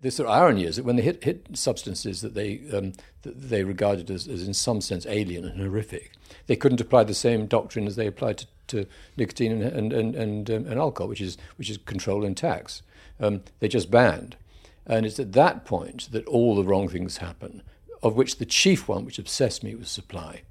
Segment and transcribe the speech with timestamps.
[0.00, 3.48] The sort of irony is that when they hit, hit substances that they um, that
[3.48, 6.12] they regarded as, as in some sense alien and horrific,
[6.46, 10.14] they couldn't apply the same doctrine as they applied to, to nicotine and and and,
[10.14, 12.82] and, um, and, alcohol, which is which is control and tax.
[13.18, 14.36] Um, they just banned,
[14.86, 17.62] and it's at that point that all the wrong things happen.
[18.00, 20.42] Of which the chief one, which obsessed me, was supply.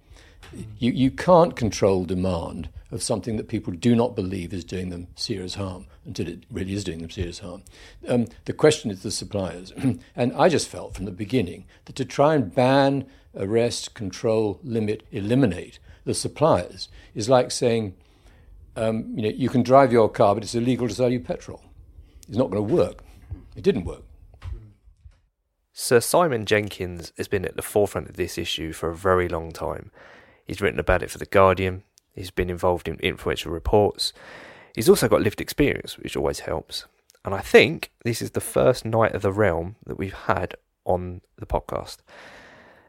[0.79, 5.07] You, you can't control demand of something that people do not believe is doing them
[5.15, 7.63] serious harm until it really is doing them serious harm.
[8.07, 9.73] Um, the question is the suppliers.
[10.15, 15.03] and I just felt from the beginning that to try and ban, arrest, control, limit,
[15.11, 17.93] eliminate the suppliers is like saying,
[18.75, 21.61] um, you know, you can drive your car, but it's illegal to sell you petrol.
[22.27, 23.03] It's not going to work.
[23.55, 24.03] It didn't work.
[25.73, 29.51] Sir Simon Jenkins has been at the forefront of this issue for a very long
[29.51, 29.91] time.
[30.47, 34.13] He's written about it for The Guardian, he's been involved in influential reports.
[34.73, 36.85] He's also got lived experience, which always helps.
[37.25, 40.55] And I think this is the first Knight of the Realm that we've had
[40.85, 41.97] on the podcast.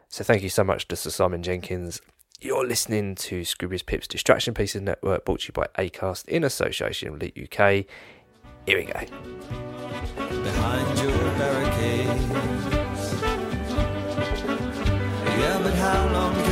[0.09, 2.01] So thank you so much to Sir Simon Jenkins.
[2.41, 7.13] You're listening to Scroobius Pip's Distraction Pieces Network, brought to you by ACAST in association
[7.13, 7.85] with Elite UK.
[8.65, 9.01] Here we go.
[10.43, 12.25] Behind your barricades.
[15.37, 16.48] Yeah, but how long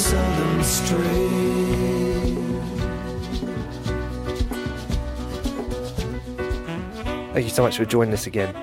[0.00, 1.28] seldom stray.
[7.34, 8.56] Thank you so much for joining us again.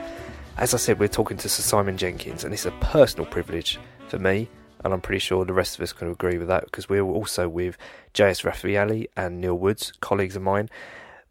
[0.58, 4.18] As I said, we're talking to Sir Simon Jenkins, and it's a personal privilege for
[4.18, 4.50] me,
[4.84, 7.48] and I'm pretty sure the rest of us can agree with that because we're also
[7.48, 7.78] with
[8.14, 8.42] J.S.
[8.42, 10.70] Rafaeli and Neil Woods, colleagues of mine,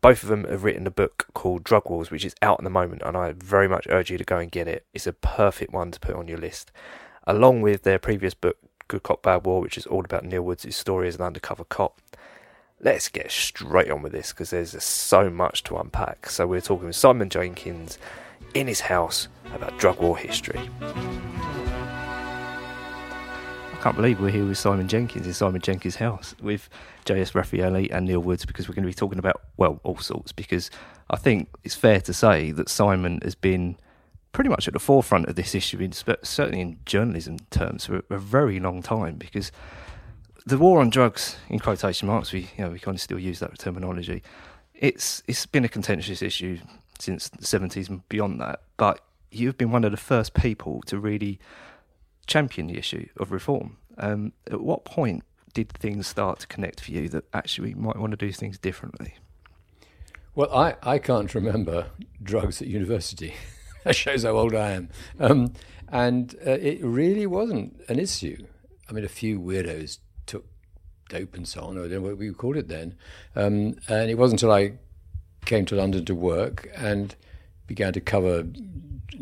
[0.00, 2.70] both of them have written a book called Drug Wars, which is out at the
[2.70, 4.86] moment, and I very much urge you to go and get it.
[4.94, 6.70] It's a perfect one to put on your list,
[7.26, 8.56] along with their previous book,
[8.88, 12.00] Good Cop Bad War, which is all about Neil Woods' story as an undercover cop.
[12.80, 16.28] Let's get straight on with this because there's so much to unpack.
[16.28, 17.98] So we're talking with Simon Jenkins
[18.54, 20.68] in his house about drug war history
[23.76, 26.68] I can't believe we're here with Simon Jenkins in Simon Jenkins' house with
[27.04, 27.32] J.S.
[27.32, 30.32] Rafaeli and Neil Woods because we're going to be talking about, well, all sorts.
[30.32, 30.70] Because
[31.10, 33.76] I think it's fair to say that Simon has been
[34.36, 38.18] pretty much at the forefront of this issue, in, certainly in journalism terms, for a
[38.18, 39.16] very long time.
[39.16, 39.50] Because
[40.44, 43.38] the war on drugs, in quotation marks, we you know we kind of still use
[43.38, 44.22] that terminology.
[44.74, 46.58] It's it's been a contentious issue
[46.98, 48.60] since the seventies and beyond that.
[48.76, 51.40] But you've been one of the first people to really
[52.26, 53.78] champion the issue of reform.
[53.96, 57.96] Um, at what point did things start to connect for you that actually we might
[57.96, 59.14] want to do things differently?
[60.34, 61.86] Well, I, I can't remember
[62.22, 63.32] drugs at university.
[63.88, 64.88] that shows how old I am.
[65.18, 65.52] Um,
[65.88, 68.44] and uh, it really wasn't an issue.
[68.88, 70.44] I mean, a few weirdos took
[71.08, 72.96] dope and so on, know what we called it then.
[73.34, 74.72] Um, and it wasn't until I
[75.44, 77.14] came to London to work and
[77.66, 78.44] began to cover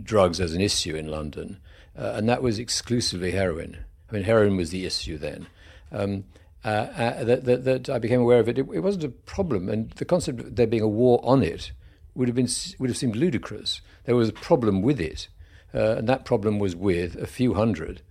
[0.03, 1.61] drugs as an issue in London
[1.97, 3.85] uh, and that was exclusively heroin.
[4.11, 5.47] I mean, heroin was the issue then.
[5.93, 6.25] Um,
[6.65, 8.59] uh, uh, that, that, that, I became aware of it.
[8.59, 8.67] it.
[8.73, 8.81] it.
[8.81, 11.73] wasn't a problem, and the concept of there being a war on it
[12.15, 13.81] would have been would have seemed ludicrous.
[14.05, 15.29] There was a problem with it,
[15.75, 18.03] uh, and that problem was with a few hundred,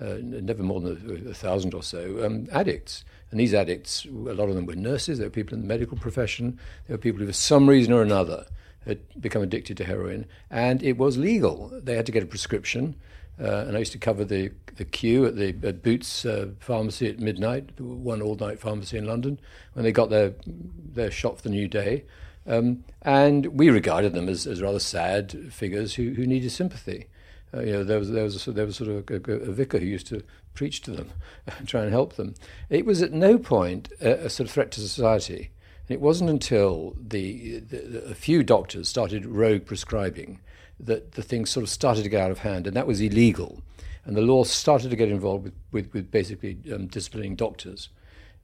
[0.00, 3.04] uh, never more than a, a thousand or so, um, addicts.
[3.30, 5.18] And these addicts, a lot of them were nurses.
[5.18, 6.58] there were people in the medical profession.
[6.86, 8.46] there were people who, for some reason or another,
[8.86, 11.70] had become addicted to heroin, and it was legal.
[11.82, 12.96] They had to get a prescription.
[13.40, 17.08] Uh, and I used to cover the the queue at the at Boots uh, pharmacy
[17.08, 19.40] at midnight, one all night pharmacy in London,
[19.72, 22.04] when they got their their shot for the new day.
[22.46, 27.06] Um, and we regarded them as, as rather sad figures who, who needed sympathy.
[27.54, 29.52] Uh, you know, there was there was a, there was sort of a, a, a,
[29.52, 30.22] vicar who used to
[30.54, 31.10] preach to them,
[31.46, 32.34] and try and help them.
[32.68, 35.50] It was at no point a, a sort of threat to society.
[35.88, 40.40] And it wasn't until the, the, a few doctors started rogue prescribing
[40.80, 43.62] that the thing sort of started to get out of hand, and that was illegal.
[44.04, 47.88] And the law started to get involved with, with, with basically um, disciplining doctors.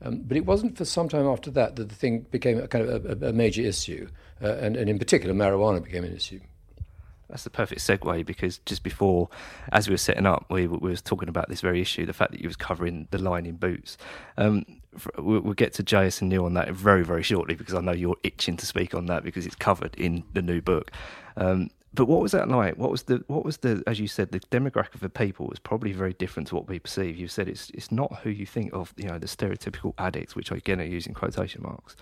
[0.02, 2.88] Um, but it wasn't for some time after that that the thing became a kind
[2.88, 4.08] of a, a major issue,
[4.42, 6.40] uh, and, and in particular, marijuana became an issue.
[7.30, 9.28] That's the perfect segue because just before,
[9.72, 12.32] as we were setting up, we, we were talking about this very issue, the fact
[12.32, 13.96] that you was covering the line in boots.
[14.36, 14.64] Um,
[15.16, 17.92] we'll, we'll, get to JS and Neil on that very, very shortly because I know
[17.92, 20.90] you're itching to speak on that because it's covered in the new book.
[21.36, 22.76] Um, but what was that like?
[22.76, 25.58] What was the what was the as you said the demographic of the people was
[25.58, 27.16] probably very different to what we perceive.
[27.16, 30.52] You said it's it's not who you think of, you know, the stereotypical addicts, which
[30.52, 31.96] I again are using quotation marks.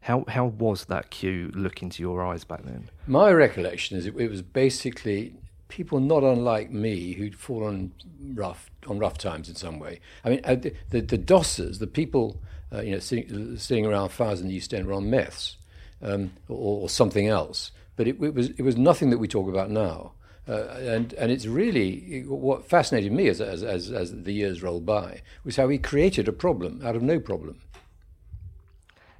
[0.00, 2.88] How how was that queue look into your eyes back then?
[3.06, 5.34] My recollection is it, it was basically
[5.68, 7.92] people not unlike me who'd fallen
[8.32, 10.00] rough on rough times in some way.
[10.24, 12.40] I mean, uh, the the, the dossers, the people
[12.72, 15.56] uh, you know sitting, sitting around fires in the East End were on meths
[16.00, 19.48] um, or, or something else but it, it, was it was nothing that we talk
[19.48, 20.12] about now.
[20.46, 24.84] Uh, and and it's really what fascinated me as, as as as the years rolled
[24.84, 27.60] by was how he created a problem out of no problem.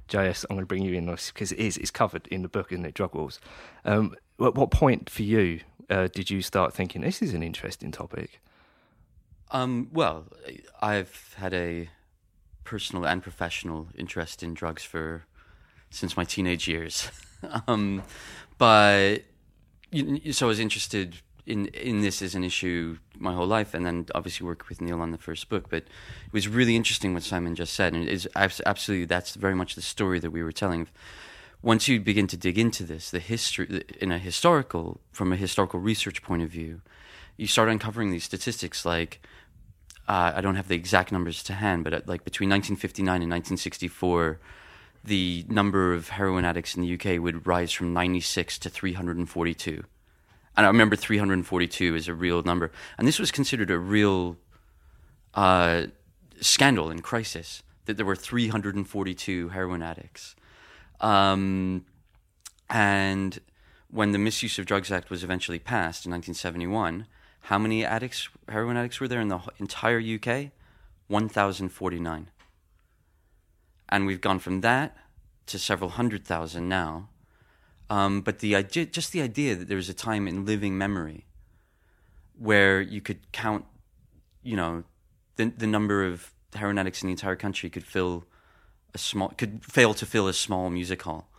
[0.07, 2.71] JS, I'm going to bring you in because it is it's covered in the book,
[2.71, 2.93] isn't it?
[2.93, 3.39] Drug Wars.
[3.83, 7.91] Um, at what point for you uh, did you start thinking this is an interesting
[7.91, 8.41] topic?
[9.51, 10.25] Um, well,
[10.81, 11.89] I've had a
[12.63, 15.25] personal and professional interest in drugs for
[15.89, 17.09] since my teenage years.
[17.67, 18.03] um,
[18.57, 19.23] but
[20.31, 24.07] so I was interested in in this as an issue my whole life, and then
[24.15, 25.69] obviously work with Neil on the first book.
[25.69, 29.55] But it was really interesting what Simon just said, and it is absolutely that's very
[29.55, 30.87] much the story that we were telling.
[31.61, 35.79] Once you begin to dig into this, the history in a historical, from a historical
[35.79, 36.81] research point of view,
[37.37, 39.21] you start uncovering these statistics like.
[40.07, 43.31] Uh, I don't have the exact numbers to hand, but at, like between 1959 and
[43.31, 44.39] 1964,
[45.05, 49.83] the number of heroin addicts in the UK would rise from 96 to 342.
[50.57, 52.71] And I remember 342 is a real number.
[52.97, 54.37] And this was considered a real
[55.33, 55.87] uh,
[56.39, 60.35] scandal and crisis that there were 342 heroin addicts.
[61.01, 61.85] Um,
[62.69, 63.37] and
[63.91, 67.05] when the Misuse of Drugs Act was eventually passed in 1971,
[67.41, 70.51] how many addicts, heroin addicts, were there in the entire UK?
[71.07, 72.31] 1,049
[73.95, 74.93] and we've gone from that
[75.45, 77.09] to several hundred thousand now.
[77.89, 81.25] Um, but the idea, just the idea that there was a time in living memory
[82.37, 83.63] where you could count,
[84.43, 84.83] you know,
[85.37, 88.25] the the number of heroin addicts in the entire country could fill
[88.93, 91.29] a small could fail to fill a small music hall.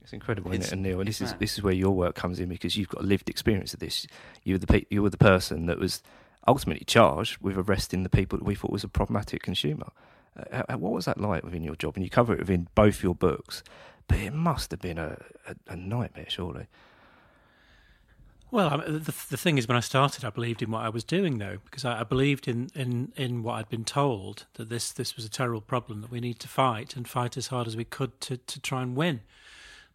[0.00, 0.88] It's incredible, it's, isn't it?
[0.88, 3.06] And Neil, this is this is where your work comes in because you've got a
[3.06, 4.06] lived experience of this.
[4.42, 6.02] You were the you were the person that was
[6.48, 9.90] ultimately charged with arresting the people that we thought was a problematic consumer.
[10.36, 11.96] Uh, uh, what was that like within your job?
[11.96, 13.62] And you cover it within both your books,
[14.08, 16.66] but it must have been a, a, a nightmare, surely.
[18.50, 20.88] Well, I mean, the, the thing is, when I started, I believed in what I
[20.88, 24.68] was doing, though, because I, I, believed in, in, in what I'd been told that
[24.68, 27.66] this this was a terrible problem that we need to fight and fight as hard
[27.66, 29.20] as we could to, to try and win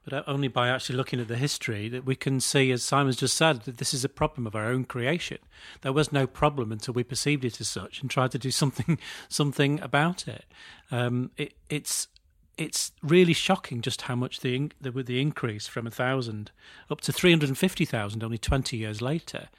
[0.03, 3.37] but only by actually looking at the history that we can see, as Simon's just
[3.37, 5.37] said, that this is a problem of our own creation.
[5.81, 8.97] There was no problem until we perceived it as such and tried to do something
[9.29, 10.45] something about it.
[10.89, 12.07] Um, it it's
[12.57, 16.51] it's really shocking just how much the the, the increase from a thousand
[16.89, 19.49] up to three hundred and fifty thousand only twenty years later.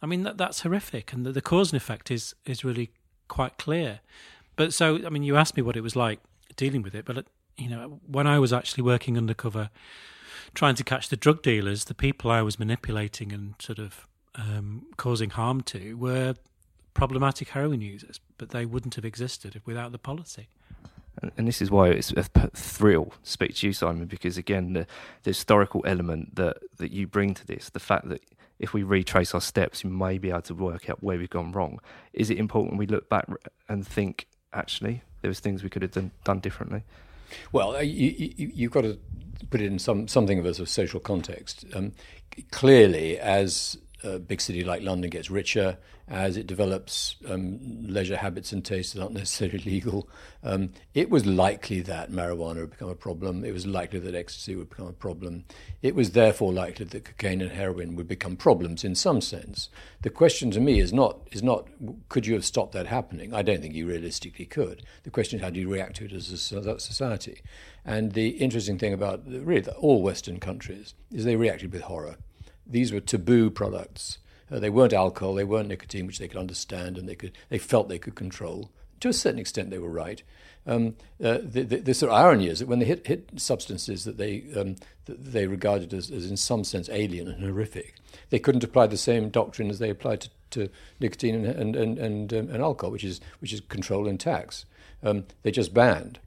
[0.00, 2.90] I mean that that's horrific, and the, the cause and effect is is really
[3.26, 4.00] quite clear.
[4.56, 6.20] But so I mean, you asked me what it was like
[6.56, 9.70] dealing with it, but you know, when I was actually working undercover,
[10.54, 14.86] trying to catch the drug dealers, the people I was manipulating and sort of um,
[14.96, 16.34] causing harm to were
[16.94, 20.48] problematic heroin users, but they wouldn't have existed without the policy.
[21.36, 24.86] And this is why it's a thrill to speak to you, Simon, because again, the,
[25.22, 28.20] the historical element that, that you bring to this, the fact that
[28.58, 31.52] if we retrace our steps, we may be able to work out where we've gone
[31.52, 31.78] wrong.
[32.12, 33.26] Is it important we look back
[33.68, 36.82] and think, actually, there was things we could have done, done differently?
[37.52, 38.98] Well, uh, you, have got to
[39.50, 41.64] put it in some something of a social context.
[41.74, 41.92] Um,
[42.50, 48.52] clearly, as a big city like London gets richer, as it develops um, leisure habits
[48.52, 50.08] and tastes that aren't necessarily legal,
[50.42, 53.44] um, it was likely that marijuana would become a problem.
[53.44, 55.44] It was likely that ecstasy would become a problem.
[55.80, 59.70] It was therefore likely that cocaine and heroin would become problems in some sense.
[60.02, 61.68] The question to me is not is not
[62.10, 63.32] could you have stopped that happening?
[63.32, 64.82] I don't think you realistically could.
[65.04, 67.40] The question is how do you react to it as a society?
[67.84, 72.16] And the interesting thing about really all Western countries is they reacted with horror
[72.66, 74.18] these were taboo products.
[74.50, 77.58] Uh, they weren't alcohol, they weren't nicotine, which they could understand and they could they
[77.58, 78.70] felt they could control.
[79.00, 80.22] To a certain extent, they were right.
[80.66, 84.04] Um, uh, the, the, the, sort of irony is that when they hit, hit substances
[84.04, 87.96] that they um, that they regarded as, as, in some sense, alien and horrific,
[88.30, 91.98] they couldn't apply the same doctrine as they applied to, to nicotine and and and,
[91.98, 94.64] and, um, and, alcohol, which is which is control and tax.
[95.02, 96.18] Um, they just banned,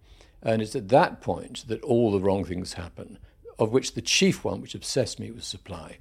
[0.43, 3.17] and it's at that point that all the wrong things happen.
[3.57, 5.97] Of which the chief one, which obsessed me, was supply.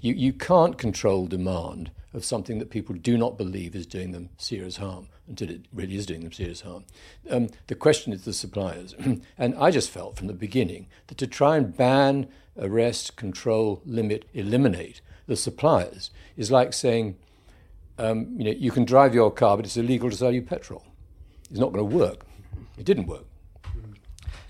[0.00, 4.28] You, you can't control demand of something that people do not believe is doing them
[4.36, 6.84] serious harm until it really is doing them serious harm.
[7.30, 8.94] Um, the question is the suppliers.
[9.38, 14.26] and I just felt from the beginning that to try and ban, arrest, control, limit,
[14.34, 17.16] eliminate the suppliers is like saying,
[17.98, 20.84] um, you know, you can drive your car, but it's illegal to sell you petrol.
[21.50, 22.26] It's not going to work.
[22.76, 23.24] It didn't work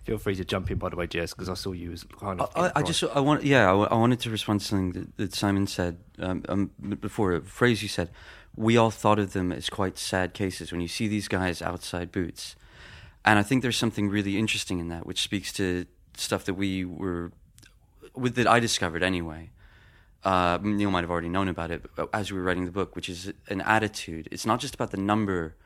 [0.05, 2.41] feel free to jump in by the way jess because i saw you as kind
[2.41, 5.17] of i, I just i want yeah I, I, wanted to respond to something that,
[5.17, 8.11] that simon said um, um, before a phrase you said.
[8.55, 12.13] We all thought of them as quite sad cases when you see these guys outside
[12.13, 12.55] boots.
[13.25, 16.85] And i think there's something really interesting in that which speaks to stuff that we
[16.85, 17.33] were
[18.15, 19.51] with that i discovered anyway.
[20.25, 23.09] Uh, Neil might have already known about it as we were writing the book, which
[23.09, 24.29] is an attitude.
[24.31, 25.57] It's not just about the number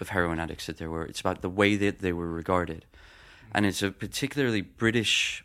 [0.00, 2.84] of heroin addicts that there were; it's about the way that they were regarded
[3.52, 5.44] and it's a particularly British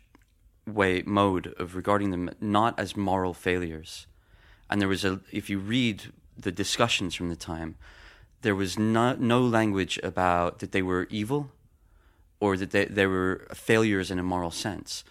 [0.66, 4.06] way mode of regarding them not as moral failures.
[4.70, 7.76] And there was a, if you read the discussions from the time,
[8.42, 11.50] there was no, no language about that they were evil
[12.40, 15.04] or that they, they were failures in a moral sense.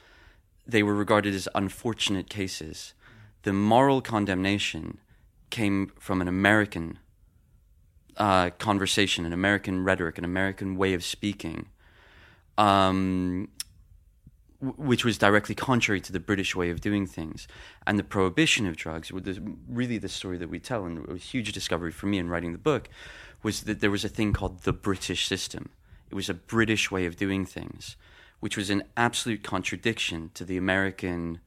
[0.65, 2.93] They were regarded as unfortunate cases.
[3.43, 4.99] The moral condemnation
[5.49, 6.99] came from an American
[8.15, 11.67] uh, conversation, an American rhetoric, an American way of speaking
[12.57, 13.49] um,
[14.59, 17.47] which was directly contrary to the British way of doing things.
[17.85, 19.11] And the prohibition of drugs,
[19.69, 22.57] really the story that we tell, and a huge discovery for me in writing the
[22.57, 22.89] book,
[23.43, 25.69] was that there was a thing called the British system.
[26.09, 27.95] It was a British way of doing things,
[28.39, 31.39] which was an absolute contradiction to the American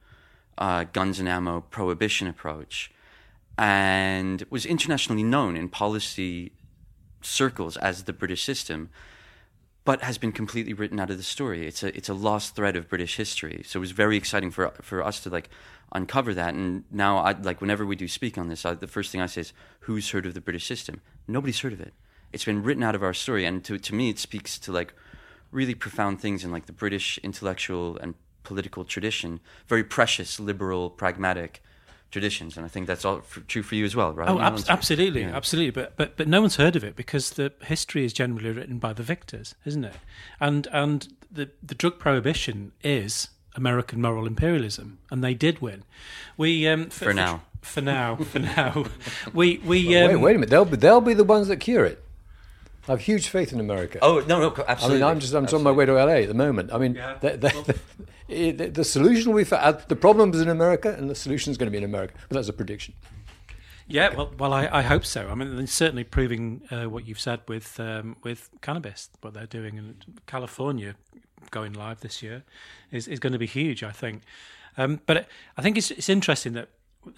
[0.57, 2.91] uh, guns and ammo prohibition approach,
[3.57, 6.53] and was internationally known in policy
[7.21, 8.89] circles as the British system
[9.83, 11.67] but has been completely written out of the story.
[11.67, 13.63] It's a it's a lost thread of British history.
[13.65, 15.49] So it was very exciting for for us to like
[15.91, 16.53] uncover that.
[16.53, 19.25] And now, I like whenever we do speak on this, I, the first thing I
[19.25, 21.93] say is, "Who's heard of the British system?" Nobody's heard of it.
[22.31, 24.93] It's been written out of our story, and to to me, it speaks to like
[25.51, 29.39] really profound things in like the British intellectual and political tradition.
[29.67, 31.61] Very precious, liberal, pragmatic
[32.11, 34.29] traditions, and I think that's all for, true for you as well, right?
[34.29, 35.35] Oh, ab- absolutely, yeah.
[35.35, 35.71] absolutely.
[35.71, 38.93] But but but no one's heard of it because the history is generally written by
[38.93, 39.95] the victors, isn't it?
[40.39, 45.83] And and the the drug prohibition is American moral imperialism, and they did win.
[46.37, 47.41] We um, for, for now.
[47.61, 48.85] For, now, for now,
[49.33, 50.49] we we well, wait, um, wait a minute.
[50.49, 52.03] They'll be, they'll be the ones that cure it.
[52.87, 53.99] I have huge faith in America.
[54.01, 55.03] Oh no, no, absolutely.
[55.03, 55.69] I mean, I'm just I'm absolutely.
[55.69, 56.73] on my way to LA at the moment.
[56.73, 57.17] I mean, yeah.
[57.21, 57.79] the, the,
[58.53, 59.83] the, the, solution will be found.
[59.87, 62.15] The problem is in America, and the solution is going to be in America.
[62.27, 62.95] But that's a prediction.
[63.87, 65.27] Yeah, well, well, I, I hope so.
[65.29, 69.77] I mean, certainly proving uh, what you've said with um, with cannabis, what they're doing
[69.77, 69.95] in
[70.25, 70.95] California,
[71.51, 72.43] going live this year,
[72.91, 73.83] is is going to be huge.
[73.83, 74.23] I think.
[74.77, 76.69] Um, but I think it's it's interesting that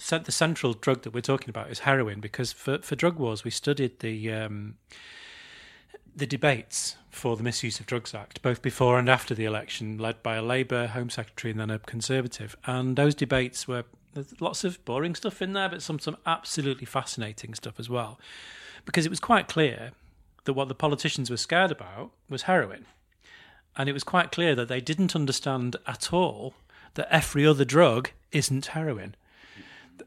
[0.10, 3.52] the central drug that we're talking about is heroin because for for drug wars we
[3.52, 4.32] studied the.
[4.34, 4.76] Um,
[6.16, 10.22] the debates for the Misuse of Drugs Act, both before and after the election, led
[10.24, 12.56] by a Labour Home Secretary and then a Conservative.
[12.66, 16.86] And those debates were there's lots of boring stuff in there, but some some absolutely
[16.86, 18.20] fascinating stuff as well,
[18.86, 19.92] because it was quite clear
[20.46, 22.86] that what the politicians were scared about was heroin,
[23.76, 26.54] and it was quite clear that they didn't understand at all
[26.94, 29.16] that every other drug isn't heroin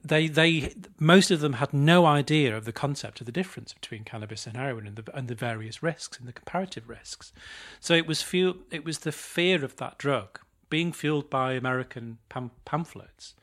[0.04, 4.04] they they most of them had no idea of the concept of the difference between
[4.04, 7.32] cannabis and heroin and the and the various risks and the comparative risks.
[7.80, 12.18] So it was fuel, it was the fear of that drug being fueled by American
[12.28, 13.34] pam- pamphlets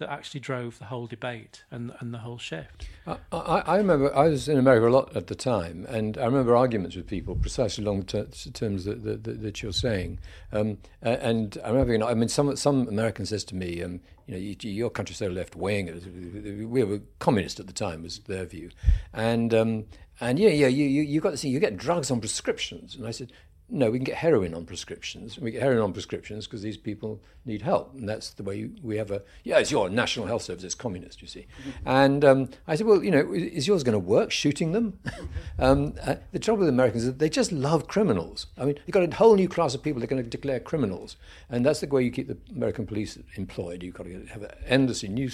[0.00, 2.88] that actually drove the whole debate and and the whole shift.
[3.06, 6.24] I, I, I remember I was in America a lot at the time, and I
[6.24, 10.18] remember arguments with people precisely along the ter- terms that, that, that, you're saying.
[10.52, 14.00] Um, and I remember, you know, I mean, some some American says to me, um,
[14.26, 16.68] you know, you, your country's so left wing.
[16.70, 18.70] We were communist at the time, was their view,
[19.12, 19.84] and um,
[20.20, 23.06] and yeah, yeah, you you you got to see you get drugs on prescriptions, and
[23.06, 23.32] I said,
[23.70, 25.38] no, we can get heroin on prescriptions.
[25.38, 28.96] We get heroin on prescriptions because these people need help, and that's the way we
[28.96, 29.22] have a.
[29.44, 30.64] Yeah, it's your National Health Service.
[30.64, 31.46] It's communist, you see.
[31.60, 31.88] Mm-hmm.
[31.88, 34.30] And um, I said, well, you know, is yours going to work?
[34.30, 34.98] Shooting them?
[35.58, 38.46] um, uh, the trouble with Americans is they just love criminals.
[38.58, 41.16] I mean, you've got a whole new class of people they're going to declare criminals,
[41.48, 43.82] and that's the way you keep the American police employed.
[43.82, 45.30] You've got to have an endlessly new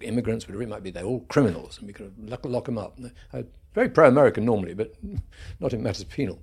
[0.00, 0.90] immigrants, whatever it might be.
[0.90, 2.98] They're all criminals, and we can lock, lock them up.
[3.32, 3.44] I,
[3.74, 4.94] very pro-American normally, but
[5.60, 6.38] not in matters penal.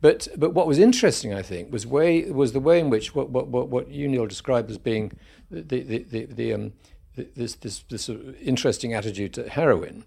[0.00, 3.30] But but what was interesting, I think, was way was the way in which what
[3.30, 5.12] what what, you Neil described as being
[5.50, 6.72] the the the, the um,
[7.14, 10.04] this this this sort of interesting attitude to heroin,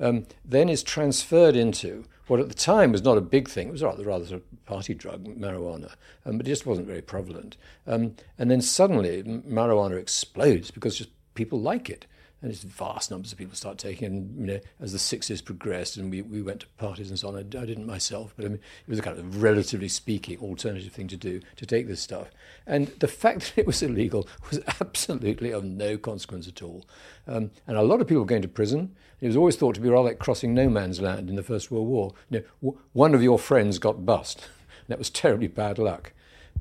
[0.00, 3.68] um, then is transferred into what at the time was not a big thing.
[3.68, 5.94] It was rather rather sort of party drug, marijuana,
[6.26, 7.56] um, but it just wasn't very prevalent.
[7.86, 12.06] Um, and then suddenly marijuana explodes because just people like it
[12.40, 15.96] and just vast numbers of people start taking and you know as the sixes progressed
[15.96, 17.36] and we, we went to parties and so on.
[17.36, 20.92] I, I, didn't myself but I mean it was a kind of relatively speaking alternative
[20.92, 22.28] thing to do to take this stuff.
[22.66, 26.86] And the fact that it was illegal was absolutely of no consequence at all.
[27.26, 28.94] Um, and a lot of people were going to prison.
[29.20, 31.70] It was always thought to be rather like crossing no man's land in the First
[31.70, 32.14] World War.
[32.30, 34.38] You know, w- one of your friends got bust.
[34.40, 34.48] And
[34.88, 36.12] that was terribly bad luck.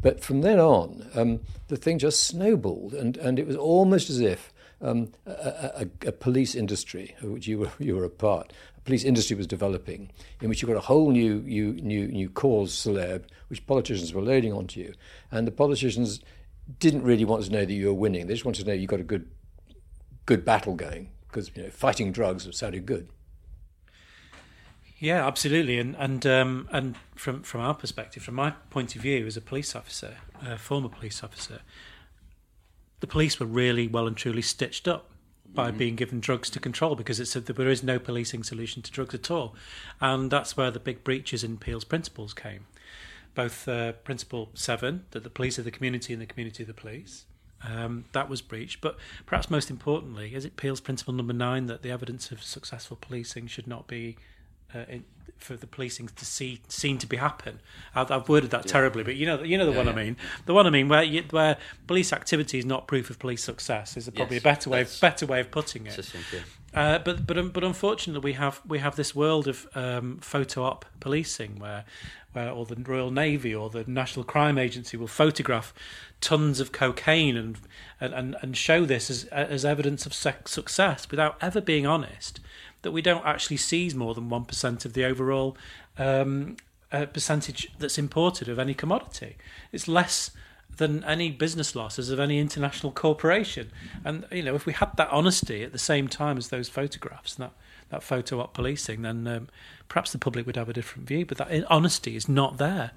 [0.02, 4.20] But from then on um, the thing just snowballed and, and it was almost as
[4.20, 8.82] if um, a, a, a, police industry, which you were, you were a part, a
[8.82, 12.74] police industry was developing, in which you've got a whole new, new, new, new cause
[12.74, 14.94] celeb, which politicians were loading onto you.
[15.32, 16.22] And the politicians
[16.80, 18.28] didn't really want to know that you were winning.
[18.28, 19.28] They just wanted to know you got a good,
[20.26, 23.10] good battle going, because you know, fighting drugs sounded good.
[25.00, 29.28] Yeah, absolutely, and and um, and from from our perspective, from my point of view
[29.28, 31.62] as a police officer, a former police officer,
[33.00, 35.10] the police were really well and truly stitched up
[35.54, 35.78] by mm-hmm.
[35.78, 39.16] being given drugs to control because it's a, there is no policing solution to drugs
[39.16, 39.56] at all,
[40.02, 42.66] and that's where the big breaches in Peel's principles came.
[43.36, 46.74] Both uh, Principle Seven, that the police are the community and the community of the
[46.74, 47.26] police,
[47.64, 48.82] um, that was breached.
[48.82, 52.98] But perhaps most importantly, is it Peel's Principle Number Nine that the evidence of successful
[53.00, 54.18] policing should not be
[54.74, 55.06] uh, in,
[55.38, 57.60] for the policing to see seen to be happen.
[57.96, 58.72] I've, I've worded that yeah.
[58.72, 59.94] terribly, but you know you know the yeah, one yeah.
[59.94, 60.18] I mean.
[60.46, 63.98] The one I mean where you, where police activity is not proof of police success
[63.98, 66.14] is probably yes, a better way of, better way of putting it.
[66.74, 70.64] Uh, but but um, but unfortunately we have we have this world of um, photo
[70.64, 71.86] op policing where
[72.34, 75.74] where or the Royal Navy or the National Crime Agency will photograph
[76.22, 77.58] tons of cocaine and
[78.00, 82.40] and, and show this as as evidence of success without ever being honest
[82.82, 85.58] that we don't actually seize more than 1% of the overall
[85.98, 86.58] um,
[86.92, 89.36] uh, percentage that's imported of any commodity.
[89.72, 90.32] It's less
[90.78, 93.72] than any business losses of any international corporation.
[94.06, 97.36] And, you know, if we had that honesty at the same time as those photographs
[97.36, 97.52] that,
[97.90, 99.48] that photo op policing, then um,
[99.88, 101.26] perhaps the public would have a different view.
[101.26, 102.92] But that honesty is not there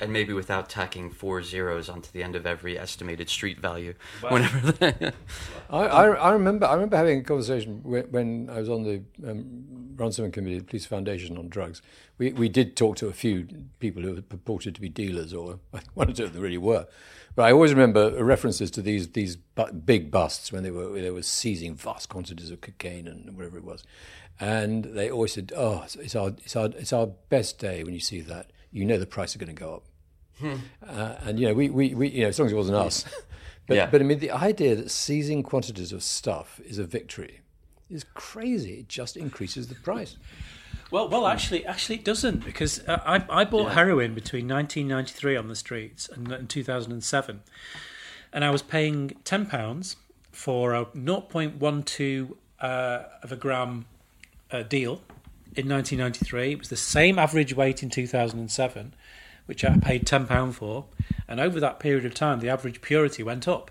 [0.00, 3.94] and maybe without tacking four zeros onto the end of every estimated street value.
[4.22, 4.30] Wow.
[4.30, 4.94] Whenever they
[5.70, 9.02] I, I, I, remember I remember having a conversation when, when I was on the
[9.28, 11.82] um, Runciman Committee, the Police Foundation on Drugs.
[12.18, 13.46] We we did talk to a few
[13.78, 15.60] people who purported to be dealers, or
[15.94, 16.86] one or two of them really were.
[17.34, 19.36] But I always remember references to these these
[19.84, 23.64] big busts when they were they were seizing vast quantities of cocaine and whatever it
[23.64, 23.84] was,
[24.38, 28.00] and they always said, "Oh, it's our it's our it's our best day when you
[28.00, 29.84] see that." you know the price is going to go up.
[30.38, 30.54] Hmm.
[30.86, 33.06] Uh, and you know, we, we, we, you know, as long as it wasn't us.
[33.66, 33.86] but, yeah.
[33.86, 37.40] but I mean, the idea that seizing quantities of stuff is a victory
[37.88, 38.80] is crazy.
[38.80, 40.16] It just increases the price.
[40.90, 43.74] Well, well, actually, actually, it doesn't because uh, I, I bought yeah.
[43.74, 47.42] heroin between 1993 on the streets and, and 2007,
[48.32, 49.96] and I was paying ten pounds
[50.30, 53.86] for a 0.12 uh, of a gram
[54.50, 55.02] deal
[55.56, 56.52] in 1993.
[56.52, 58.94] It was the same average weight in 2007,
[59.46, 60.86] which I paid £10 for.
[61.28, 63.70] And over that period of time, the average purity went up.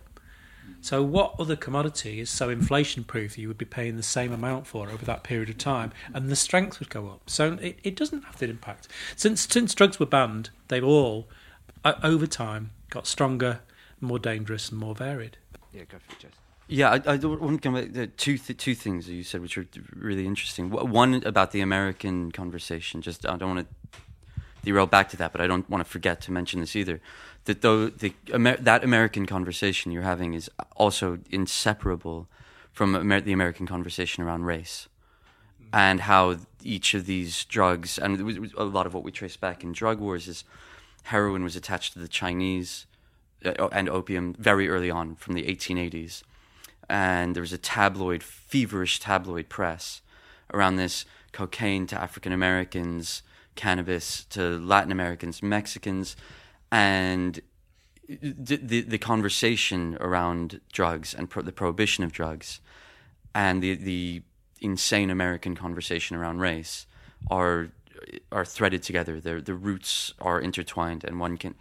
[0.81, 4.67] So, what other commodity is so inflation proof you would be paying the same amount
[4.67, 7.29] for over that period of time, and the strength would go up?
[7.29, 8.87] So, it, it doesn't have that impact.
[9.15, 11.27] Since since drugs were banned, they've all,
[11.83, 13.61] uh, over time, got stronger,
[13.99, 15.37] more dangerous, and more varied.
[15.73, 16.44] Yeah, go for it, Jess.
[16.67, 19.41] Yeah, I, I want to come back to two th- two things that you said,
[19.41, 20.71] which are really interesting.
[20.71, 23.01] One about the American conversation.
[23.01, 23.99] Just I don't want to
[24.63, 27.01] derail back to that, but I don't want to forget to mention this either.
[27.45, 32.27] That though the Amer- that American conversation you're having is also inseparable
[32.71, 34.89] from Amer- the American conversation around race
[35.71, 38.19] and how each of these drugs, and
[38.57, 40.43] a lot of what we trace back in drug wars is
[41.03, 42.87] heroin was attached to the Chinese
[43.45, 46.23] uh, and opium very early on from the 1880s.
[46.89, 50.01] And there was a tabloid, feverish tabloid press
[50.53, 53.23] around this cocaine to African Americans,
[53.55, 56.15] cannabis to Latin Americans, Mexicans,
[56.71, 57.41] and
[58.07, 62.59] the, the, the conversation around drugs and pro- the prohibition of drugs
[63.33, 64.21] and the, the
[64.61, 66.87] insane American conversation around race
[67.29, 67.69] are
[68.31, 69.19] are threaded together.
[69.19, 71.55] Their the roots are intertwined, and one can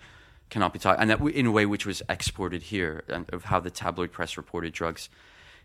[0.54, 1.00] cannot be taught.
[1.00, 4.72] And that in a way which was exported here, of how the tabloid press reported
[4.72, 5.08] drugs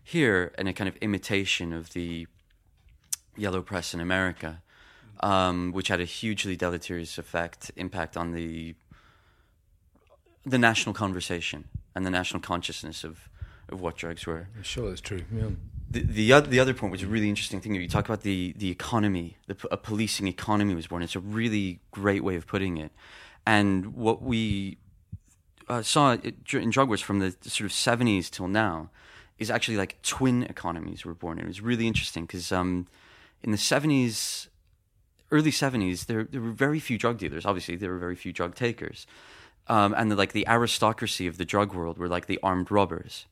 [0.02, 2.26] here, and a kind of imitation of the
[3.36, 4.62] yellow press in America,
[5.20, 8.74] um, which had a hugely deleterious effect impact on the
[10.44, 13.28] the national conversation and the national consciousness of
[13.68, 14.48] of what drugs were.
[14.56, 15.22] I'm sure that's true.
[15.32, 15.50] Yeah
[15.90, 17.74] the the other, the other point was a really interesting thing.
[17.74, 21.02] You talk about the the economy, the a policing economy was born.
[21.02, 22.92] It's a really great way of putting it.
[23.50, 24.78] And what we
[25.68, 28.90] uh, saw in drug wars from the sort of seventies till now
[29.40, 31.40] is actually like twin economies were born.
[31.40, 32.86] It was really interesting because um,
[33.42, 34.48] in the seventies,
[35.32, 37.44] early seventies, there there were very few drug dealers.
[37.44, 39.04] Obviously, there were very few drug takers.
[39.66, 43.26] Um, and the, like the aristocracy of the drug world were like the armed robbers.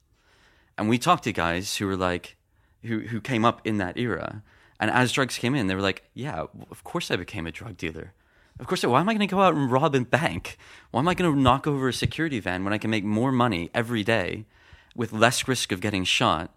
[0.76, 2.36] And we talked to guys who were like,
[2.82, 4.42] who who came up in that era.
[4.80, 7.76] And as drugs came in, they were like, "Yeah, of course I became a drug
[7.76, 8.14] dealer.
[8.60, 10.58] Of course, why am I going to go out and rob a bank?
[10.90, 13.30] Why am I going to knock over a security van when I can make more
[13.30, 14.46] money every day
[14.96, 16.54] with less risk of getting shot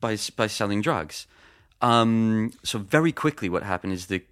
[0.00, 1.26] by by selling drugs?"
[1.80, 4.22] Um, so very quickly, what happened is the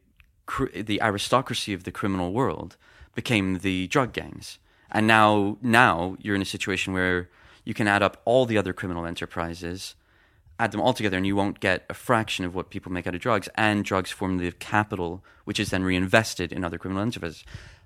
[0.74, 2.76] the aristocracy of the criminal world
[3.14, 4.58] became the drug gangs,
[4.90, 7.28] and now now you're in a situation where
[7.64, 9.94] you can add up all the other criminal enterprises
[10.58, 13.14] add them all together and you won't get a fraction of what people make out
[13.14, 13.48] of drugs.
[13.56, 17.44] And drugs form the capital which is then reinvested in other criminal enterprises.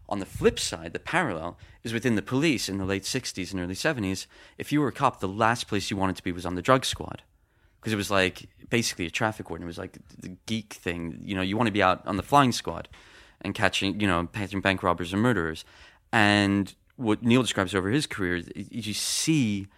[0.08, 3.60] On the flip side the parallel is within the police in the late 60s and
[3.60, 4.26] early 70s
[4.58, 6.62] if you were a cop the last place you wanted to be was on the
[6.62, 7.22] drug squad.
[7.80, 9.64] Because it was like basically a traffic warden.
[9.64, 11.20] It was like the geek thing.
[11.22, 12.88] You know you want to be out on the flying squad
[13.40, 15.64] and catching you know catching bank robbers and murderers.
[16.12, 19.68] And what neil describes over his career you see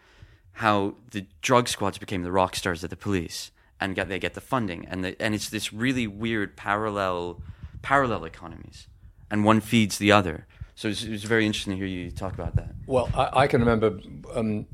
[0.55, 4.35] how the drug squads became the rock stars of the police and get, they get
[4.35, 7.41] the funding and the, and it's this really weird parallel
[7.83, 8.89] parallel economies
[9.31, 12.57] and one feeds the other so it was, very interesting to hear you talk about
[12.57, 13.99] that well I, I can remember
[14.35, 14.67] um,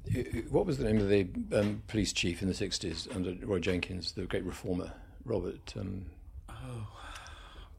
[0.50, 4.12] what was the name of the um, police chief in the 60s under Roy Jenkins
[4.12, 4.92] the great reformer
[5.24, 6.06] Robert um,
[6.50, 6.88] oh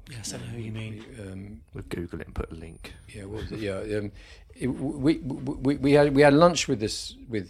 [0.10, 1.03] Yes, I know who you mean.
[1.19, 2.93] Um, we'll Google it and put a link.
[3.13, 3.60] Yeah, what was it?
[3.60, 4.12] Yeah, um,
[4.55, 7.49] it, we, we we had we had lunch with this with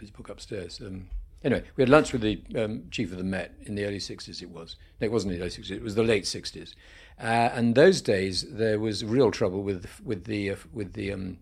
[0.00, 0.80] his book upstairs.
[0.84, 1.08] Um,
[1.42, 4.42] anyway, we had lunch with the um, chief of the Met in the early 60s,
[4.42, 4.76] it was.
[5.00, 6.74] No, it wasn't the early 60s, it was the late 60s.
[7.18, 11.38] Uh, and those days, there was real trouble with, with, the, uh, with the, um,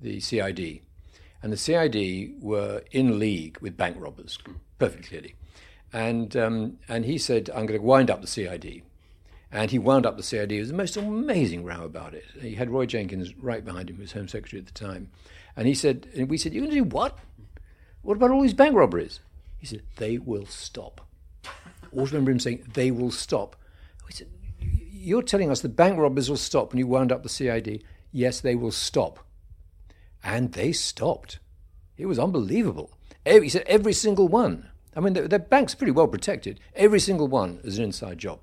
[0.00, 0.80] the CID.
[1.42, 4.38] And the CID were in league with bank robbers,
[4.78, 5.34] perfectly clearly.
[5.92, 8.82] And, um, and he said, I'm going to wind up the CID.
[9.52, 10.50] And he wound up the CID.
[10.50, 12.24] It was the most amazing row about it.
[12.40, 15.10] He had Roy Jenkins right behind him, who was Home Secretary at the time.
[15.56, 17.16] And he said, and we said, You're going to do what?
[18.04, 19.20] What about all these bank robberies?
[19.56, 21.00] He said, They will stop.
[21.46, 21.50] I
[21.90, 23.56] always remember him saying, They will stop.
[24.06, 24.28] He said,
[24.60, 27.82] You're telling us the bank robbers will stop when you wound up the CID?
[28.12, 29.20] Yes, they will stop.
[30.22, 31.38] And they stopped.
[31.96, 32.90] It was unbelievable.
[33.24, 34.68] He said, Every single one.
[34.94, 36.60] I mean, the, the bank's pretty well protected.
[36.76, 38.40] Every single one is an inside job.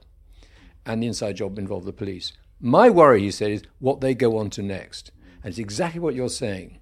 [0.88, 2.34] And the inside job involved the police.
[2.60, 5.12] My worry, he said, is what they go on to next.
[5.44, 6.80] And it's exactly what you're saying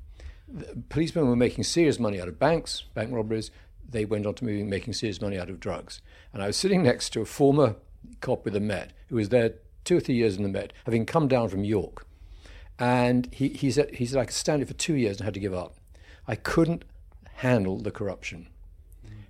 [0.89, 3.51] policemen were making serious money out of banks, bank robberies.
[3.87, 6.01] They went on to moving, making serious money out of drugs.
[6.33, 7.75] And I was sitting next to a former
[8.21, 11.05] cop with the Met who was there two or three years in the Met, having
[11.05, 12.05] come down from York.
[12.77, 15.33] And he, he, said, he said, I could stand it for two years and had
[15.33, 15.75] to give up.
[16.27, 16.85] I couldn't
[17.35, 18.47] handle the corruption.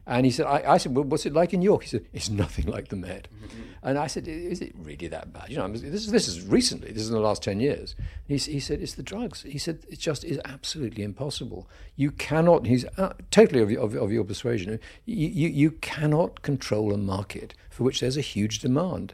[0.10, 1.84] And he said, I, I, said, well, what's it like in York?
[1.84, 3.28] He said, it's nothing like the Met.
[3.32, 3.62] Mm-hmm.
[3.84, 5.52] And I said, is it really that bad?
[5.52, 7.96] You know, this, is, this is recently, this is in the last 10 years.
[8.28, 9.44] He, he, said, it's the drugs.
[9.44, 11.70] He said, it just is absolutely impossible.
[11.96, 16.92] You cannot, he's uh, totally of, of, of, your persuasion, you, you, you cannot control
[16.92, 19.14] a market for which there's a huge demand.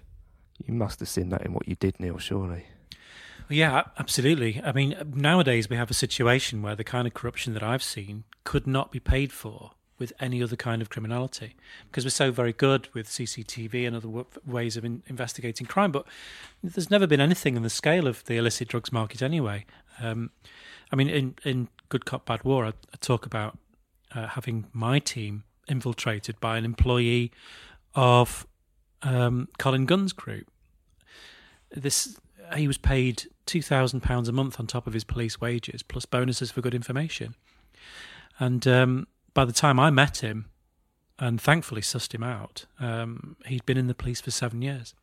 [0.66, 2.68] You must have seen that in what you did, Neil, surely.
[3.50, 4.62] Yeah, absolutely.
[4.64, 8.24] I mean, nowadays we have a situation where the kind of corruption that I've seen
[8.46, 11.56] could not be paid for with any other kind of criminality
[11.90, 15.92] because we're so very good with CCTV and other w- ways of in- investigating crime.
[15.92, 16.06] But
[16.64, 19.66] there's never been anything in the scale of the illicit drugs market anyway.
[20.02, 20.32] Um,
[20.92, 23.58] I mean, in, in Good Cop Bad War, I, I talk about
[24.14, 27.32] uh, having my team infiltrated by an employee
[27.94, 28.46] of
[29.02, 30.48] um, Colin Gunn's group.
[31.72, 32.18] This
[32.56, 36.06] he was paid two thousand pounds a month on top of his police wages, plus
[36.06, 37.36] bonuses for good information.
[38.40, 40.48] And um, by the time I met him,
[41.20, 44.96] and thankfully sussed him out, um, he'd been in the police for seven years.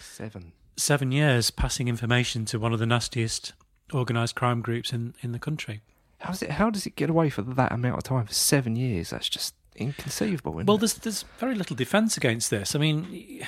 [0.00, 0.52] Seven.
[0.76, 3.52] Seven years passing information to one of the nastiest
[3.94, 5.82] organised crime groups in, in the country.
[6.18, 6.52] How's it?
[6.52, 8.26] How does it get away for that amount of time?
[8.26, 9.10] For seven years?
[9.10, 10.52] That's just inconceivable.
[10.52, 10.80] well, it?
[10.80, 12.74] there's there's very little defence against this.
[12.74, 13.42] I mean,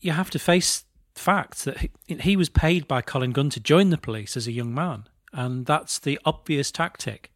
[0.00, 1.90] you have to face facts that he,
[2.20, 5.64] he was paid by Colin Gunn to join the police as a young man, and
[5.64, 7.30] that's the obvious tactic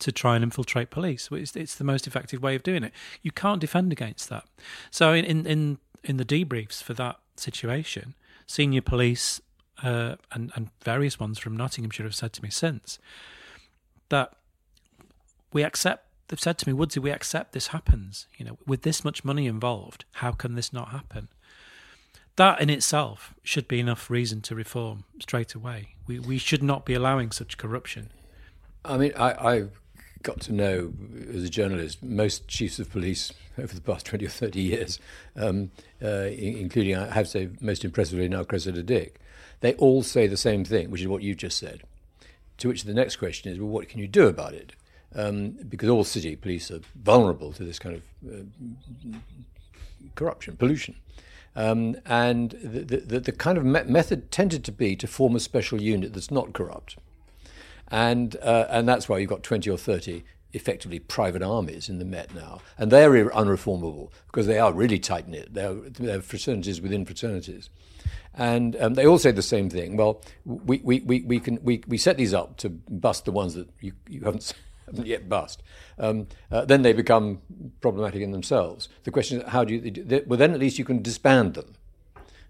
[0.00, 1.28] to try and infiltrate police.
[1.32, 2.92] It's, it's the most effective way of doing it.
[3.22, 4.44] You can't defend against that.
[4.90, 8.14] So in in in, in the debriefs for that situation,
[8.46, 9.40] senior police
[9.82, 12.98] uh, and and various ones from Nottinghamshire have said to me since
[14.08, 14.32] that
[15.52, 16.06] we accept.
[16.28, 18.26] They've said to me, Woodsy, we accept this happens.
[18.38, 21.28] You know, with this much money involved, how can this not happen?
[22.36, 25.94] That in itself should be enough reason to reform straight away.
[26.06, 28.10] We we should not be allowing such corruption.
[28.84, 29.64] I mean, I, I
[30.24, 30.92] got to know
[31.32, 34.98] as a journalist most chiefs of police over the past 20 or 30 years,
[35.36, 35.70] um,
[36.02, 39.20] uh, including, I have to say, most impressively now Cressida Dick.
[39.60, 41.82] They all say the same thing, which is what you just said.
[42.58, 44.72] To which the next question is, well, what can you do about it?
[45.14, 49.16] Um, because all city police are vulnerable to this kind of uh,
[50.16, 50.96] corruption, pollution.
[51.56, 55.40] Um, and the, the, the, kind of me- method tended to be to form a
[55.40, 56.96] special unit that's not corrupt
[57.88, 62.04] and uh, and that's why you've got twenty or thirty effectively private armies in the
[62.04, 65.52] Met now, and they're unreformable because they are really tight knit.
[65.52, 67.70] They're, they're, fraternities within fraternities,
[68.32, 69.96] and um, they all say the same thing.
[69.96, 73.54] Well, we, we, we, we can we, we set these up to bust the ones
[73.54, 74.52] that you, you haven't.
[74.86, 75.62] haven't yet bust.
[75.98, 77.40] Um, uh, then they become
[77.80, 78.90] problematic in themselves.
[79.04, 79.90] The question is, how do you?
[79.90, 81.74] They, well, then at least you can disband them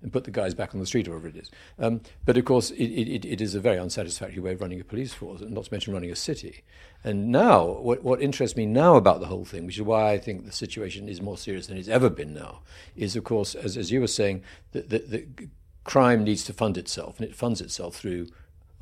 [0.04, 1.50] and put the guys back on the street or whatever it is.
[1.78, 4.84] Um, but of course, it, it, it is a very unsatisfactory way of running a
[4.84, 6.62] police force, and not to mention running a city.
[7.02, 10.18] And now, what, what interests me now about the whole thing, which is why I
[10.18, 12.60] think the situation is more serious than it's ever been now,
[12.94, 15.48] is of course, as, as you were saying, that, that, that
[15.84, 18.28] crime needs to fund itself, and it funds itself through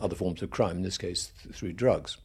[0.01, 2.17] other forms of crime, in this case, th- through drugs.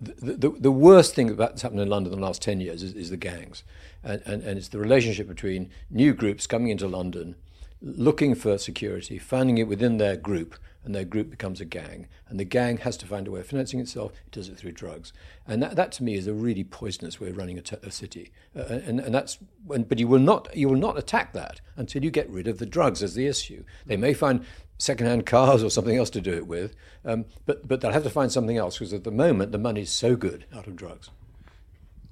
[0.00, 2.94] The, the, the, worst thing that's happened in London in the last 10 years is,
[2.94, 3.64] is the gangs.
[4.04, 7.34] And, and, and, it's the relationship between new groups coming into London
[7.80, 12.08] looking for security, finding it within their group, and their group becomes a gang.
[12.28, 14.12] And the gang has to find a way of financing itself.
[14.26, 15.12] It does it through drugs.
[15.46, 17.90] And that, that to me, is a really poisonous way of running a, t- a
[17.90, 18.32] city.
[18.56, 22.10] Uh, and, and that's, but you will, not, you will not attack that until you
[22.10, 23.64] get rid of the drugs as the issue.
[23.86, 24.44] They may find
[24.78, 28.10] second-hand cars or something else to do it with, um, but, but they'll have to
[28.10, 31.10] find something else because at the moment the money's so good out of drugs.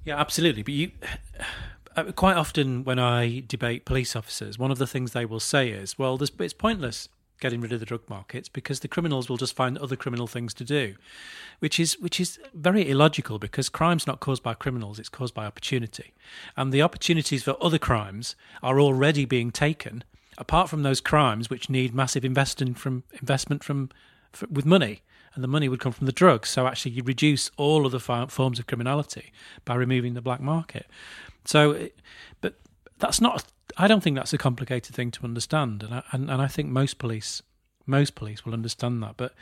[0.03, 0.63] Yeah, absolutely.
[0.63, 0.91] But you
[1.97, 5.69] Uh, quite often when I debate police officers, one of the things they will say
[5.69, 9.55] is, "Well, it's pointless getting rid of the drug markets because the criminals will just
[9.55, 10.95] find other criminal things to do,"
[11.57, 15.47] which is which is very illogical because crime's not caused by criminals; it's caused by
[15.47, 16.13] opportunity,
[16.55, 20.03] and the opportunities for other crimes are already being taken.
[20.37, 23.89] Apart from those crimes which need massive investment from investment from,
[24.31, 25.01] from with money,
[25.33, 26.49] and the money would come from the drugs.
[26.49, 29.31] So actually, you reduce all of the forms of criminality
[29.65, 30.85] by removing the black market.
[31.47, 31.87] So,
[32.41, 32.55] but
[32.99, 33.45] that's not.
[33.77, 36.69] I don't think that's a complicated thing to understand, and I, and, and I think
[36.69, 37.41] most police,
[37.85, 39.15] most police will understand that.
[39.15, 39.33] But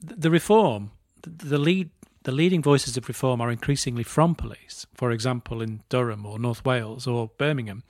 [0.00, 1.90] the reform, the lead,
[2.22, 4.86] the leading voices of reform are increasingly from police.
[4.94, 7.82] For example, in Durham or North Wales or Birmingham,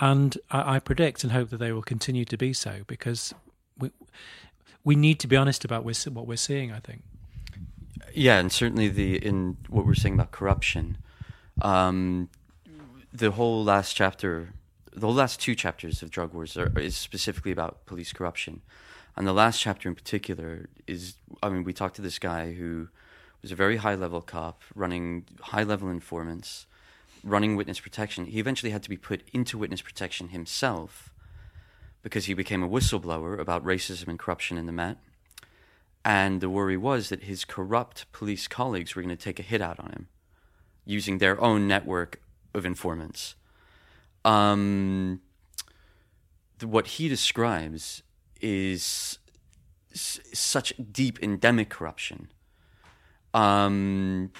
[0.00, 3.32] and I, I predict and hope that they will continue to be so because
[3.78, 3.92] we
[4.82, 6.72] we need to be honest about what we're seeing.
[6.72, 7.04] I think.
[8.12, 10.98] Yeah, and certainly the in what we're saying about corruption.
[11.60, 12.28] Um,
[13.12, 14.54] the whole last chapter,
[14.92, 18.62] the last two chapters of Drug Wars are, is specifically about police corruption.
[19.16, 22.88] And the last chapter in particular is, I mean, we talked to this guy who
[23.42, 26.66] was a very high level cop, running high level informants,
[27.22, 28.24] running witness protection.
[28.26, 31.12] He eventually had to be put into witness protection himself
[32.02, 34.96] because he became a whistleblower about racism and corruption in the Met.
[36.04, 39.60] And the worry was that his corrupt police colleagues were going to take a hit
[39.60, 40.08] out on him
[40.84, 42.21] using their own network
[42.54, 43.34] of informants.
[44.24, 45.20] Um,
[46.62, 48.02] what he describes
[48.40, 49.18] is
[49.92, 52.28] s- such deep endemic corruption.
[53.34, 54.30] Um,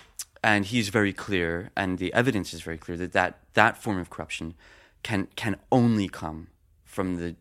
[0.45, 4.11] and he's very clear, and the evidence is very clear that that, that form of
[4.11, 4.55] corruption
[5.03, 6.49] can can only come
[6.85, 7.35] from the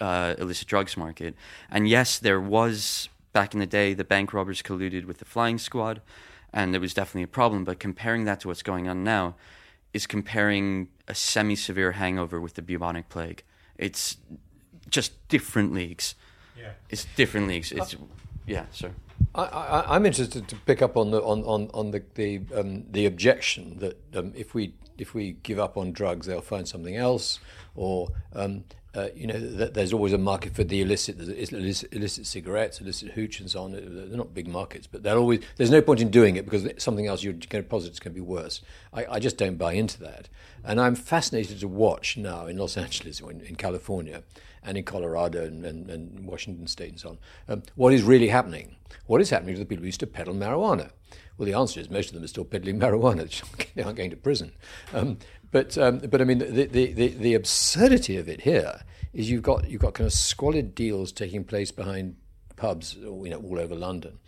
[0.00, 1.34] uh, illicit drugs market.
[1.70, 5.58] And yes, there was back in the day the bank robbers colluded with the flying
[5.58, 6.02] squad,
[6.52, 7.64] and it was definitely a problem.
[7.64, 9.36] But comparing that to what's going on now
[9.96, 13.42] is comparing a semi-severe hangover with the bubonic plague.
[13.78, 14.18] It's
[14.90, 16.14] just different leagues.
[16.56, 17.72] Yeah, it's different leagues.
[17.72, 17.96] It's
[18.46, 18.92] yeah, sir.
[19.34, 23.06] I, am interested to pick up on the on on, on the the, um, the
[23.06, 27.40] objection that um, if we if we give up on drugs, they'll find something else,
[27.74, 28.64] or um,
[28.96, 33.10] uh, you know, th- there's always a market for the illicit, illicit, illicit, cigarettes, illicit
[33.10, 33.72] hooch, and so on.
[33.72, 35.40] They're not big markets, but they're always.
[35.56, 38.14] There's no point in doing it because something else you're going to posit is going
[38.14, 38.62] to be worse.
[38.94, 40.30] I, I, just don't buy into that,
[40.64, 44.22] and I'm fascinated to watch now in Los Angeles, in, in California,
[44.62, 48.28] and in Colorado and, and, and, Washington State and so on, um, what is really
[48.28, 48.76] happening?
[49.06, 50.90] What is happening to the people who used to peddle marijuana?
[51.38, 53.28] Well, the answer is most of them are still peddling marijuana.
[53.74, 54.52] They aren't going to prison.
[54.92, 55.18] Um,
[55.50, 58.82] but um, but I mean the, the, the, the, absurdity of it here
[59.12, 62.16] is you've got you've got kind of squalid deals taking place behind
[62.56, 64.18] pubs you know all over London,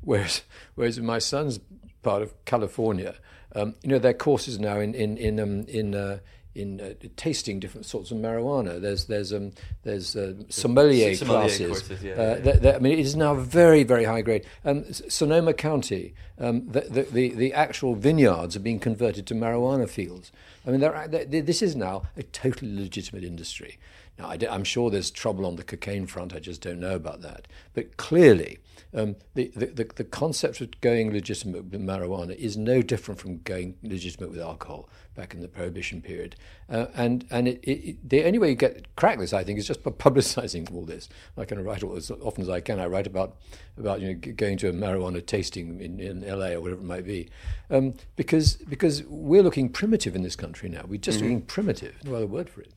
[0.00, 0.42] whereas
[0.74, 1.60] whereas in my son's
[2.02, 3.14] part of California,
[3.54, 6.18] um, you know their courses now in in in um, in uh,
[6.54, 8.80] in uh, tasting different sorts of marijuana.
[8.80, 11.68] There's there's um, there's uh, sommelier, sommelier, classes.
[11.68, 12.76] Courses, yeah, uh, yeah.
[12.76, 14.44] I mean, it is now very very high grade.
[14.64, 19.88] Um, Sonoma County, um, the, the, the the actual vineyards are being converted to marijuana
[19.88, 20.32] fields.
[20.66, 23.78] I mean, they're, they're, this is now a totally legitimate industry.
[24.18, 26.34] Now, I am sure there's trouble on the cocaine front.
[26.34, 27.48] I just don't know about that.
[27.72, 28.58] But clearly,
[28.94, 33.76] um, the, the, the, concept of going legitimate with marijuana is no different from going
[33.82, 36.36] legitimate with alcohol back in the prohibition period.
[36.68, 39.66] Uh, and and it, it, the only way you get crack this, I think, is
[39.66, 41.08] just by publicising all this.
[41.38, 42.78] I kind of write all, as often as I can.
[42.78, 43.36] I write about
[43.78, 47.06] about you know going to a marijuana tasting in, in LA or whatever it might
[47.06, 47.30] be,
[47.70, 50.84] um, because because we're looking primitive in this country now.
[50.86, 51.28] We're just mm-hmm.
[51.28, 51.94] looking primitive.
[52.04, 52.72] No other word for it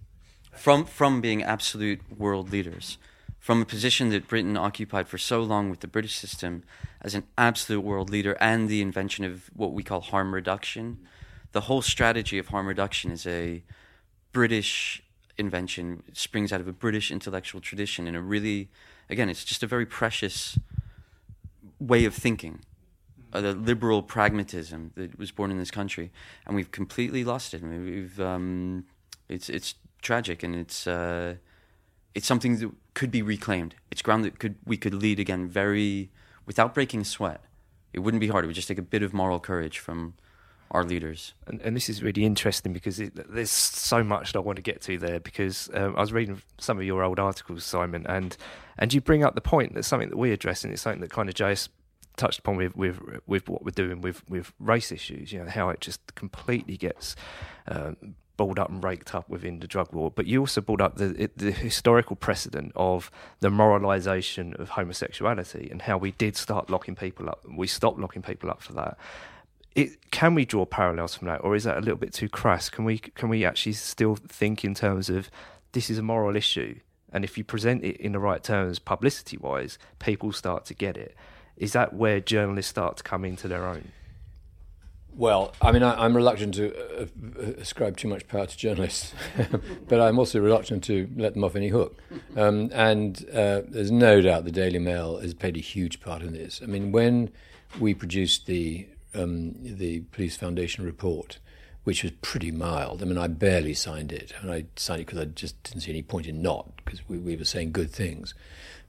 [0.56, 2.98] from from being absolute world leaders,
[3.40, 6.64] from a position that Britain occupied for so long with the British system
[7.02, 11.00] as an absolute world leader and the invention of what we call harm reduction.
[11.52, 13.64] The whole strategy of harm reduction is a
[14.34, 15.02] British
[15.38, 18.70] invention, it springs out of a British intellectual tradition in a really,
[19.10, 20.58] again, it's just a very precious
[21.80, 22.60] way of thinking.
[23.32, 26.10] The liberal pragmatism that was born in this country,
[26.46, 27.62] and we've completely lost it.
[27.62, 28.86] We've um,
[29.28, 31.36] it's it's tragic, and it's uh,
[32.14, 33.76] it's something that could be reclaimed.
[33.92, 36.12] It's ground that could we could lead again very
[36.46, 37.44] without breaking sweat.
[37.92, 38.46] It wouldn't be hard.
[38.46, 40.16] It would just take a bit of moral courage from
[40.72, 41.34] our leaders.
[41.48, 44.62] And, and this is really interesting because it, there's so much that I want to
[44.62, 45.20] get to there.
[45.20, 48.38] Because um, I was reading some of your old articles, Simon, and
[48.78, 51.12] and you bring up the point that something that we address, and it's something that
[51.12, 51.70] kind of JS
[52.18, 55.32] touched upon with with with what we're doing with with race issues.
[55.32, 57.16] You know how it just completely gets.
[57.68, 60.98] Um, balled up and raked up within the drug war, but you also brought up
[60.98, 66.96] the, the historical precedent of the moralisation of homosexuality and how we did start locking
[66.96, 67.44] people up.
[67.50, 68.98] We stopped locking people up for that.
[69.74, 72.70] It, can we draw parallels from that, or is that a little bit too crass?
[72.70, 75.30] Can we can we actually still think in terms of
[75.74, 76.80] this is a moral issue,
[77.12, 80.96] and if you present it in the right terms, publicity wise, people start to get
[80.96, 81.14] it.
[81.58, 83.92] Is that where journalists start to come into their own?
[85.18, 87.06] Well, I mean, I, am reluctant to uh,
[87.40, 89.14] uh, ascribe too much power to journalists,
[89.88, 91.98] but I'm also reluctant to let them off any hook.
[92.36, 96.34] Um, and uh, there's no doubt the Daily Mail has played a huge part in
[96.34, 96.60] this.
[96.62, 97.32] I mean, when
[97.80, 101.40] we produced the um, the Police Foundation report,
[101.86, 103.02] which was pretty mild.
[103.02, 105.92] I mean, I barely signed it, and I signed it because I just didn't see
[105.92, 108.34] any point in not, because we, we were saying good things.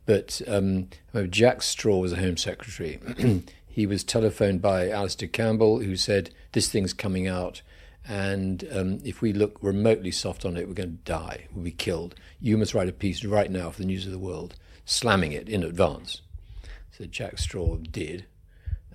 [0.07, 0.89] But um,
[1.29, 2.99] Jack Straw was the Home Secretary.
[3.77, 7.61] he was telephoned by Alastair Campbell, who said, This thing's coming out,
[8.09, 11.73] and um, if we look remotely soft on it, we're going to die, we'll be
[11.73, 12.15] killed.
[12.41, 14.55] You must write a piece right now for the News of the World,
[14.87, 16.23] slamming it in advance.
[16.91, 18.25] So Jack Straw did.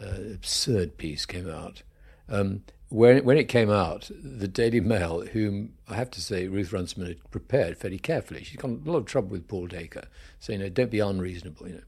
[0.01, 1.83] Uh, absurd piece came out.
[2.27, 6.73] Um, when, when it came out, the Daily Mail, whom I have to say Ruth
[6.73, 10.07] Runciman had prepared fairly carefully, she's got a lot of trouble with Paul Dacre,
[10.39, 11.81] saying, no, don't be unreasonable, you know.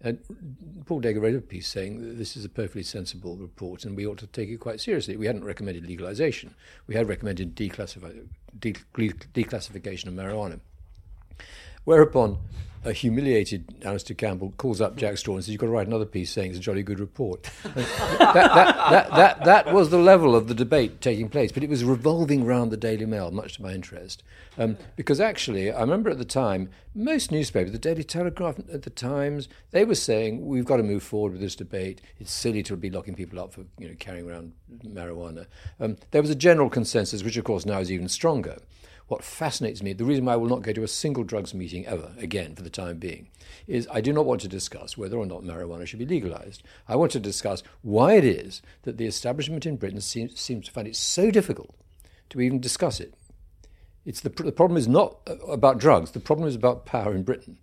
[0.00, 0.18] And
[0.84, 4.06] Paul Dacre wrote a piece saying that this is a perfectly sensible report and we
[4.06, 5.16] ought to take it quite seriously.
[5.16, 6.54] We hadn't recommended legalization.
[6.86, 8.28] We had recommended declassifi-
[8.58, 10.60] de- declassification of marijuana.
[11.84, 12.38] Whereupon
[12.86, 16.06] a humiliated Alastair Campbell calls up Jack Straw and says, You've got to write another
[16.06, 17.50] piece saying it's a jolly good report.
[17.64, 21.68] that, that, that, that, that was the level of the debate taking place, but it
[21.68, 24.22] was revolving around the Daily Mail, much to my interest.
[24.56, 28.90] Um, because actually, I remember at the time, most newspapers, the Daily Telegraph, at the
[28.90, 32.00] Times, they were saying, We've got to move forward with this debate.
[32.20, 34.52] It's silly to be locking people up for you know, carrying around
[34.84, 35.46] marijuana.
[35.80, 38.58] Um, there was a general consensus, which of course now is even stronger
[39.08, 41.86] what fascinates me, the reason why I will not go to a single drugs meeting
[41.86, 43.28] ever again for the time being,
[43.66, 46.62] is I do not want to discuss whether or not marijuana should be legalized.
[46.88, 50.72] I want to discuss why it is that the establishment in Britain seems, seems to
[50.72, 51.74] find it so difficult
[52.30, 53.14] to even discuss it.
[54.04, 57.22] It's the, the problem is not uh, about drugs, the problem is about power in
[57.22, 57.58] Britain.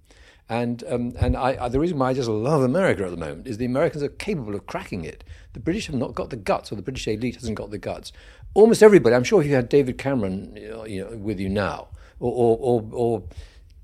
[0.54, 3.48] And, um, and I, I, the reason why I just love America at the moment
[3.48, 5.24] is the Americans are capable of cracking it.
[5.54, 8.12] The British have not got the guts, or the British elite hasn't got the guts.
[8.54, 11.88] Almost everybody, I'm sure if you had David Cameron you know, with you now,
[12.20, 13.24] or, or, or, or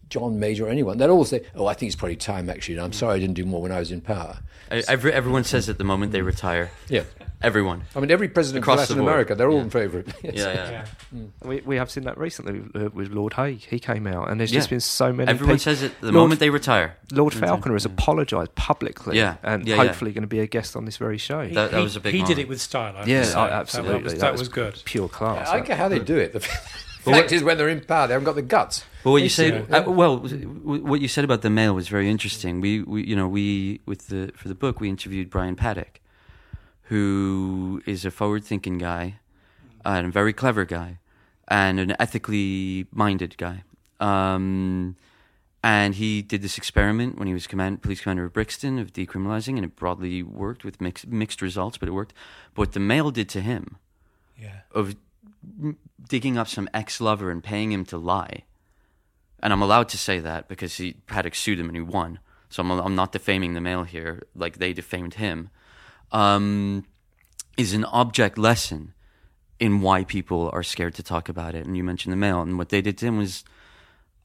[0.09, 2.51] John Major or anyone, they'll all say, "Oh, I think it's probably time.
[2.51, 4.37] Actually, And I'm sorry I didn't do more when I was in power."
[4.69, 6.69] Every, everyone says at the moment they retire.
[6.87, 7.03] Yeah,
[7.41, 7.83] everyone.
[7.95, 9.11] I mean, every president Across of Latin the board.
[9.13, 9.61] America, they're all Yeah.
[9.63, 10.15] in favour of it.
[10.23, 10.35] Yes.
[10.35, 11.19] Yeah, yeah.
[11.43, 13.59] We, we have seen that recently with, uh, with Lord Hague.
[13.61, 14.75] He came out, and there's just Yeah.
[14.75, 15.29] been so many.
[15.29, 16.95] Everyone people- says it the Lord- moment they retire.
[17.11, 19.35] Lord Falconer has apologised publicly, Yeah.
[19.43, 19.83] and Yeah, yeah.
[19.85, 21.41] hopefully going to be a guest on this very show.
[21.41, 22.39] He- That- that he- was a big He did moment.
[22.39, 22.95] it with style.
[22.95, 23.31] I have yeah, to say.
[23.39, 23.93] oh, That- absolutely.
[23.93, 24.81] That was, that was good.
[24.85, 25.49] Pure class.
[25.49, 26.33] I don't care how they do it.
[26.33, 26.39] The
[27.11, 28.83] fact is, when they're in power, they haven't got the guts.
[29.03, 31.87] But what you They say, uh, well, w- what you said about the mail was
[31.87, 32.59] very interesting.
[32.59, 36.01] We, we, you know, we with the for the book we interviewed Brian Paddick,
[36.89, 39.19] who is a forward-thinking guy,
[39.85, 40.97] and a very clever guy,
[41.47, 43.63] and an ethically minded guy.
[43.99, 44.95] Um,
[45.63, 49.55] and he did this experiment when he was command, police commander of Brixton of decriminalizing,
[49.55, 52.13] and it broadly worked with mixed, mixed results, but it worked.
[52.53, 53.77] But what the Mail did to him
[54.37, 54.61] Yeah.
[54.71, 54.95] of
[56.07, 58.45] digging up some ex-lover and paying him to lie.
[59.41, 62.19] And I'm allowed to say that because he Paddick sued him and he won.
[62.49, 65.49] So I'm, I'm not defaming the Mail here like they defamed him.
[66.11, 66.85] Um,
[67.57, 68.93] is an object lesson
[69.59, 71.65] in why people are scared to talk about it.
[71.65, 73.43] And you mentioned the mail, and what they did to him was,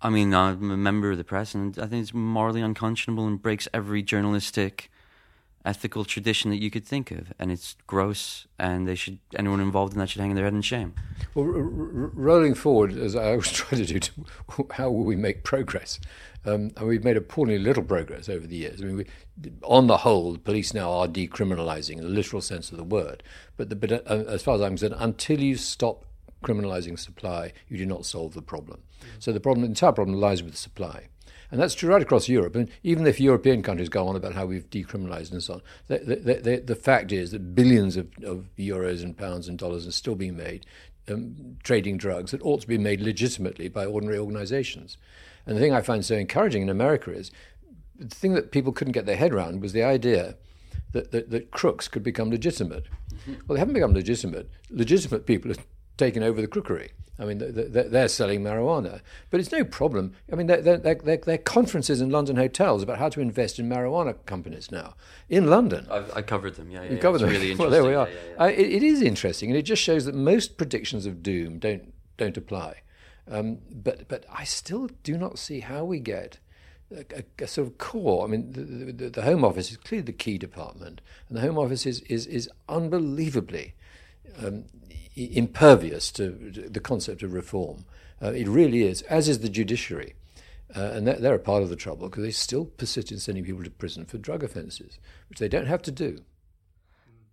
[0.01, 3.43] I mean, I'm a member of the press, and I think it's morally unconscionable and
[3.43, 4.91] breaks every journalistic
[5.65, 8.47] ethical tradition that you could think of, and it's gross.
[8.59, 10.95] And they should anyone involved in that should hang their head in shame.
[11.35, 14.13] Well, r- r- rolling forward, as I always try to do, to
[14.73, 15.99] how will we make progress?
[16.47, 18.83] Um, and we've made appallingly little progress over the years.
[18.83, 19.07] I mean, we,
[19.63, 23.23] on the whole, the police now are decriminalising in the literal sense of the word.
[23.57, 26.05] But, the, but uh, as far as I'm concerned, until you stop
[26.43, 28.83] criminalising supply, you do not solve the problem.
[29.19, 31.09] So the problem, the entire problem lies with supply.
[31.51, 32.57] And that's true right across Europe.
[32.57, 36.79] And even if European countries go on about how we've decriminalised and so on, the,
[36.81, 40.67] fact is that billions of, of euros and pounds and dollars are still being made
[41.09, 44.97] um, trading drugs that ought to be made legitimately by ordinary organisations.
[45.47, 47.31] And the thing I find so encouraging in America is
[47.99, 50.37] the thing that people couldn't get their head around was the idea
[50.93, 52.87] that, that, that crooks could become legitimate.
[53.27, 54.51] Well, they haven't become legitimate.
[54.71, 55.65] Legitimate people have
[55.97, 56.91] taken over the crookery.
[57.17, 60.15] I mean, they're, they're selling marijuana, but it's no problem.
[60.33, 60.81] I mean, there
[61.29, 64.95] are conferences in London hotels about how to invest in marijuana companies now
[65.29, 65.87] in London.
[65.89, 66.73] I, I covered them.
[66.73, 66.91] Yeah, yeah.
[66.91, 67.03] You yeah.
[67.03, 67.41] covered It's them.
[67.41, 68.09] Really well, there we are.
[68.09, 68.45] Yeah, yeah.
[68.45, 71.93] Uh, it, it is interesting, and it just shows that most predictions of doom don't
[72.17, 72.83] don't apply.
[73.31, 76.39] Um, but but I still do not see how we get
[76.91, 78.25] a, a, sort of core.
[78.25, 81.59] I mean, the, the, the Home Office is clearly the key department, and the Home
[81.59, 83.75] Office is is, is unbelievably
[84.39, 84.65] um,
[85.17, 86.31] impervious to
[86.71, 87.85] the concept of reform.
[88.23, 90.15] Uh, it really is, as is the judiciary.
[90.75, 93.45] Uh, and they're, they're a part of the trouble because they still persist in sending
[93.45, 94.99] people to prison for drug offences,
[95.29, 96.19] which they don't have to do.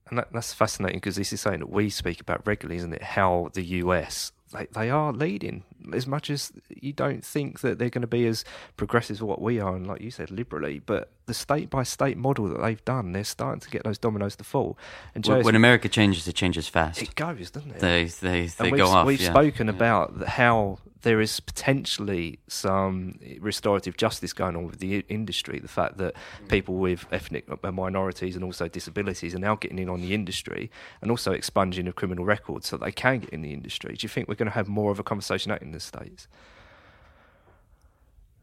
[0.09, 3.01] And that, that's fascinating because this is something that we speak about regularly, isn't it?
[3.01, 7.89] How the US they, they are leading as much as you don't think that they're
[7.89, 8.45] going to be as
[8.77, 10.79] progressive as what we are, and like you said, liberally.
[10.79, 14.35] But the state by state model that they've done, they're starting to get those dominoes
[14.37, 14.77] to fall.
[15.15, 17.01] And When- when America changes, it changes fast.
[17.01, 17.79] it goes, doesn't it?
[17.79, 19.07] They they they go off.
[19.07, 19.31] we've yeah.
[19.31, 19.73] spoken Yeah.
[19.73, 25.59] about how there is potentially some restorative justice going on with the industry.
[25.59, 26.15] The fact that
[26.47, 30.71] people with ethnic uh, minorities and also disabilities are now getting in on the industry
[31.01, 33.95] and also expunging of criminal records so they can get in the industry.
[33.95, 36.27] Do you think we're going to have more of a conversation out in the States?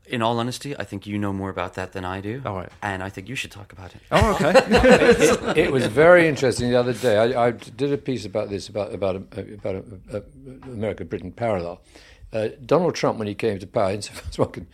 [0.07, 2.41] In all honesty, I think you know more about that than I do.
[2.47, 2.71] All right.
[2.81, 4.01] And I think you should talk about it.
[4.11, 4.53] Oh, okay.
[4.71, 7.19] it, it was very interesting the other day.
[7.19, 10.23] I, I did a piece about this about about about a, a,
[10.71, 11.83] America Britain parallel.
[12.33, 14.67] Uh, Donald Trump, when he came to power, insofar as one can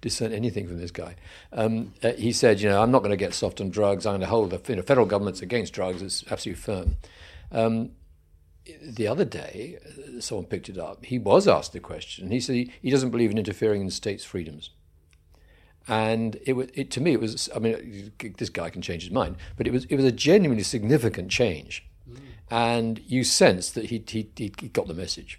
[0.00, 1.14] discern anything from this guy,
[1.52, 4.06] um, uh, he said, "You know, I'm not going to get soft on drugs.
[4.06, 6.02] I'm going to hold the you know, federal government's against drugs.
[6.02, 6.96] It's absolutely firm."
[7.52, 7.90] Um,
[8.82, 11.04] the other day, uh, someone picked it up.
[11.04, 12.30] He was asked the question.
[12.30, 14.70] He said he, he doesn't believe in interfering in states' freedoms.
[15.88, 17.48] And it was, it, to me, it was.
[17.54, 20.64] I mean, this guy can change his mind, but it was, it was a genuinely
[20.64, 21.86] significant change,
[22.50, 25.38] and you sense that he he he got the message.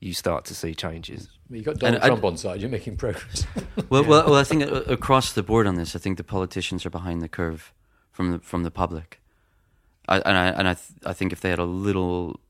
[0.00, 1.28] you start to see changes.
[1.50, 2.60] You've got Donald And Trump I- on side.
[2.60, 3.46] You're making progress.
[3.88, 6.84] well, well, well, I think uh, across the board on this, I think the politicians
[6.84, 7.72] are behind the curve
[8.12, 9.20] from the from the public,
[10.08, 12.40] I, and I and I th- I think if they had a little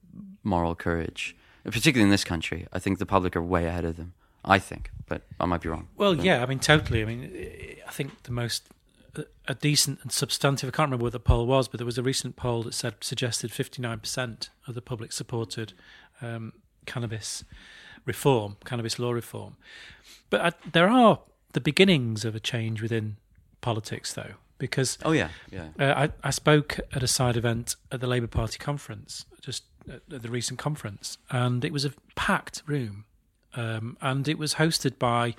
[0.45, 4.13] moral courage, particularly in this country, I think the public are way ahead of them.
[4.45, 5.89] I think, but I might be wrong.
[5.97, 7.03] Well, But- yeah, I mean, totally.
[7.03, 8.69] I mean, I think the most
[9.19, 10.69] uh, a decent and substantive.
[10.69, 12.95] I can't remember what the poll was, but there was a recent poll that said
[13.01, 15.73] suggested fifty nine percent of the public supported
[16.23, 16.53] um,
[16.87, 17.45] cannabis
[18.05, 19.57] reform, cannabis law reform.
[20.31, 21.21] But I, there are
[21.53, 23.17] the beginnings of a change within
[23.61, 25.69] politics, though, because Oh yeah, yeah.
[25.79, 30.03] uh, I, I spoke at a side event at the Labour Party conference, just at
[30.13, 33.05] at the recent conference, and it was a packed room.
[33.55, 35.35] Um, and it was hosted by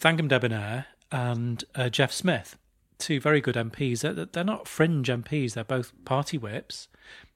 [0.00, 2.56] Thangam Debbonaire and uh, Jeff Smith,
[2.98, 4.02] two very good MPs.
[4.02, 6.86] They're, they're not fringe MPs, they're both party whips.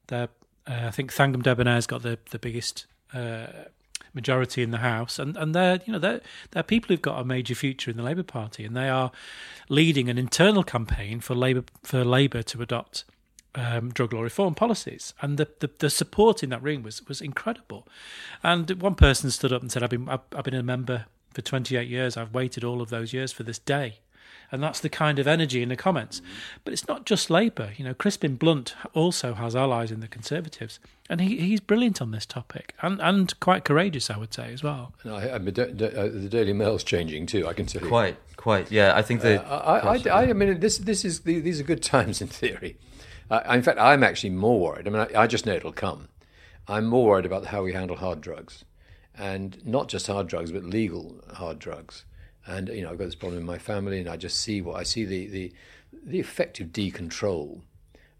[0.07, 0.29] They're,
[0.69, 3.47] uh, I think Thangam Debbonaire's got the, the biggest uh,
[4.15, 6.21] majority in the House, and, and they're you know they're
[6.53, 9.13] they're people who've got a major future in the Labour Party, and they are
[9.69, 13.05] leading an internal campaign for Labour for Labour to adopt
[13.55, 17.21] um, drug law reform policies, and the, the the support in that room was was
[17.21, 17.87] incredible.
[18.43, 21.43] And one person stood up and said, "I've been I've, I've been a member for
[21.43, 22.17] 28 years.
[22.17, 23.99] I've waited all of those years for this day."
[24.53, 26.23] And that's the kind of energy in the comments.
[26.65, 27.73] But it's not just Labour.
[27.77, 30.79] You know, Crispin Blunt also has allies in the Conservatives,
[31.11, 34.63] and he, he's brilliant on this topic and, and quite courageous, I would say, as
[34.63, 34.93] well.
[35.05, 37.47] No, I, I mean, da- da- uh, the Daily Mail's changing too.
[37.47, 37.89] I can tell you.
[37.89, 38.71] Quite, quite.
[38.71, 39.45] Yeah, I think that.
[39.45, 42.77] Uh, I, I, I, I mean, this this is these are good times in theory.
[43.31, 44.87] Uh, in fact, I'm actually more worried.
[44.87, 46.09] I mean, I, I just know it'll come.
[46.69, 48.65] I'm more worried about how we handle hard drugs,
[49.17, 52.05] and not just hard drugs, but legal hard drugs.
[52.47, 54.77] And you know, I've got this problem in my family, and I just see what
[54.77, 55.53] I see the the,
[56.05, 57.63] the effective decontrol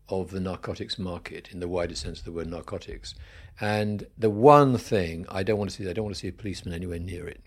[0.09, 3.15] of the narcotics market in the wider sense of the word narcotics.
[3.61, 6.33] And the one thing I don't want to see, I don't want to see a
[6.33, 7.41] policeman anywhere near it.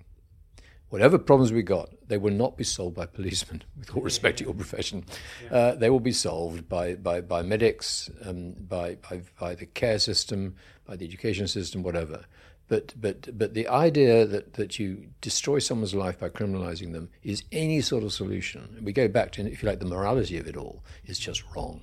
[0.90, 4.46] Whatever problems we got, they will not be solved by policemen, with all respect to
[4.46, 5.04] your profession.
[5.52, 10.00] Uh, they will be solved by, by, by medics, um, by, by, by the care
[10.00, 10.56] system,
[10.86, 12.26] by the education system, whatever.
[12.70, 17.44] But, but, but the idea that, that you destroy someone's life by criminalizing them is
[17.52, 18.82] any sort of solution.
[18.82, 21.82] We go back to, if you like, the morality of it all is just wrong.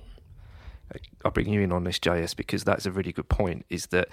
[1.23, 3.65] I'll bring you in on this, JS, because that's a really good point.
[3.69, 4.09] Is that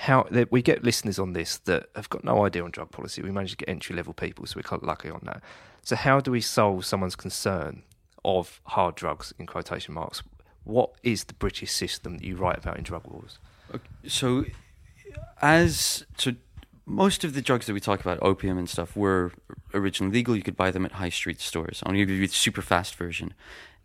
[0.00, 3.22] how that we get listeners on this that have got no idea on drug policy.
[3.22, 5.42] We manage to get entry level people, so we're quite lucky on that.
[5.82, 7.82] So, how do we solve someone's concern
[8.24, 10.22] of hard drugs in quotation marks?
[10.64, 13.38] What is the British system that you write about in drug wars?
[14.06, 14.44] So,
[15.40, 16.32] as so,
[16.86, 19.32] most of the drugs that we talk about, opium and stuff, were
[19.72, 20.36] originally legal.
[20.36, 21.82] You could buy them at high street stores.
[21.84, 23.34] I'll give you the super fast version.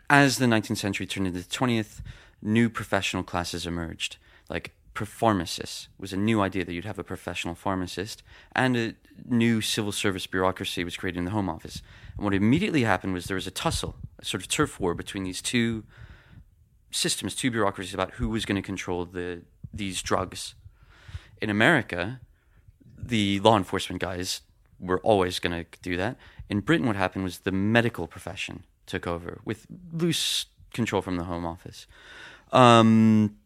[0.09, 2.01] As the 19th century turned into the 20th,
[2.41, 4.17] new professional classes emerged.
[4.49, 8.23] Like pharmacists was a new idea that you'd have a professional pharmacist,
[8.55, 8.95] and a
[9.27, 11.81] new civil service bureaucracy was created in the Home Office.
[12.15, 15.23] And what immediately happened was there was a tussle, a sort of turf war between
[15.23, 15.83] these two
[16.91, 19.41] systems, two bureaucracies about who was going to control the
[19.73, 20.55] these drugs.
[21.41, 22.19] In America,
[22.97, 24.41] the law enforcement guys
[24.79, 26.17] were always going to do that.
[26.49, 31.23] In Britain, what happened was the medical profession took over with loose control from the
[31.23, 31.87] Home Office.
[32.51, 33.37] Um,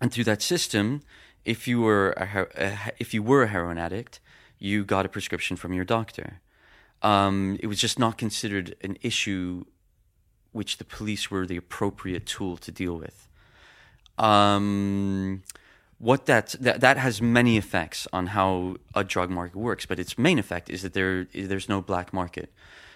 [0.00, 1.02] and through that system,
[1.44, 4.20] If you were a, if you were a heroin addict,
[4.58, 6.40] you got a prescription from your doctor.
[7.02, 9.64] Um, it was just not considered an issue
[10.52, 13.28] which the police were the appropriate tool to deal with.
[14.18, 15.42] Um,
[16.00, 20.16] what that, that that has many effects on how a drug market works, but its
[20.16, 22.52] main effect is that there there's no black market.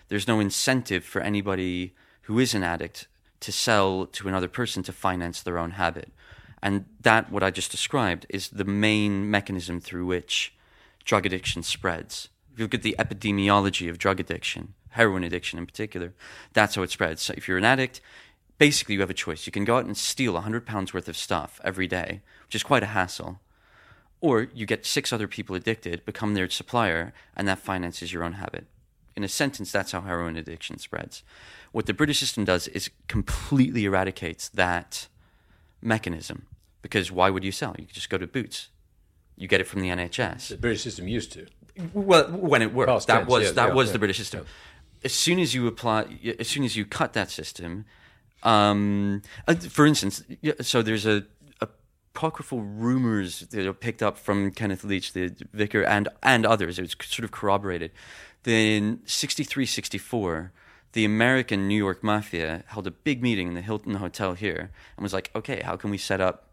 [0.08, 3.06] There's no incentive for anybody who is an addict
[3.40, 6.12] to sell to another person to finance their own habit.
[6.62, 10.54] And that, what I just described, is the main mechanism through which
[11.04, 12.30] drug addiction spreads.
[12.54, 16.14] If you look at the epidemiology of drug addiction, heroin addiction in particular,
[16.54, 17.20] that's how it spreads.
[17.20, 18.00] So if you're an addict,
[18.56, 19.44] basically you have a choice.
[19.44, 22.62] You can go out and steal 100 pounds worth of stuff every day, which is
[22.62, 23.40] quite a hassle.
[24.20, 28.34] Or you get six other people addicted, become their supplier, and that finances your own
[28.34, 28.66] habit.
[29.16, 31.22] In a sentence, that's how heroin addiction spreads.
[31.72, 35.08] What the British system does is completely eradicates that
[35.82, 36.46] mechanism.
[36.82, 37.74] Because why would you sell?
[37.78, 38.68] You could just go to Boots.
[39.36, 40.48] You get it from the NHS.
[40.48, 41.46] The British system used to.
[41.92, 44.18] Well, when it worked, Past that tense, was yeah, that yeah, was yeah, the British
[44.18, 44.46] system.
[45.02, 46.06] As soon as you apply,
[46.38, 47.84] as soon as you cut that system,
[48.42, 50.22] um, uh, for instance,
[50.60, 51.24] so there's a
[52.14, 56.78] apocryphal rumors that are picked up from Kenneth Leech, the vicar, and and others.
[56.78, 57.90] It was sort of corroborated.
[58.44, 60.52] Then 63, 64,
[60.92, 65.02] the American New York Mafia held a big meeting in the Hilton Hotel here and
[65.02, 66.50] was like, okay, how can we set up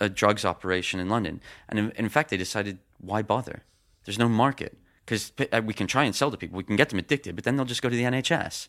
[0.00, 1.40] a drugs operation in London?
[1.68, 3.62] And in, in fact, they decided, why bother?
[4.04, 6.88] There's no market because uh, we can try and sell to people, we can get
[6.88, 8.68] them addicted, but then they'll just go to the NHS.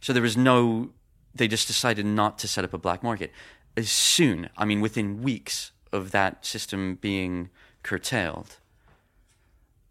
[0.00, 0.90] So there was no.
[1.34, 3.32] They just decided not to set up a black market.
[3.78, 7.48] As soon, I mean, within weeks of that system being
[7.84, 8.56] curtailed,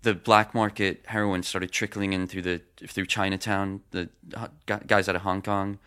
[0.01, 3.79] the black market heroin started trickling in through the through Chinatown.
[3.91, 4.09] The
[4.65, 5.79] guys out of Hong Kong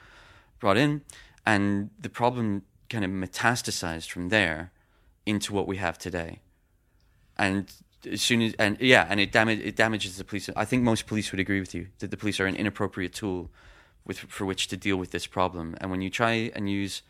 [0.60, 1.02] brought in,
[1.44, 4.72] and the problem kind of metastasized from there
[5.26, 6.38] into what we have today.
[7.36, 7.70] And
[8.10, 10.48] as soon as and yeah, and it damage it damages the police.
[10.56, 13.50] I think most police would agree with you that the police are an inappropriate tool
[14.06, 15.76] with for which to deal with this problem.
[15.82, 17.02] And when you try and use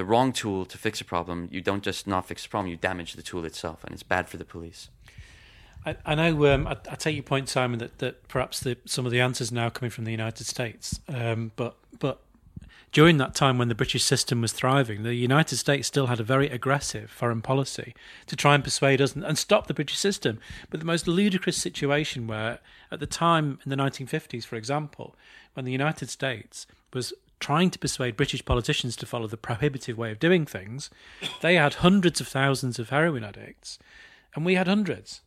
[0.00, 2.76] the wrong tool to fix a problem, you don't just not fix the problem, you
[2.78, 4.88] damage the tool itself, and it's bad for the police.
[5.84, 6.46] I, I know.
[6.46, 9.52] Um, I, I, take your point, Simon, that, that perhaps the, some of the answers
[9.52, 11.00] now coming from the United States.
[11.06, 12.22] Um, but but
[12.92, 16.24] during that time when the British system was thriving, the United States still had a
[16.24, 17.94] very aggressive foreign policy
[18.26, 20.38] to try and persuade us and, and stop the British system.
[20.70, 22.58] But the most ludicrous situation where,
[22.90, 25.14] at the time in the 1950s, for example,
[25.52, 30.12] when the United States was trying to persuade British politicians to follow the prohibitive way
[30.12, 30.90] of doing things,
[31.40, 33.78] they had hundreds of thousands of heroin addicts,
[34.34, 35.22] and we had hundreds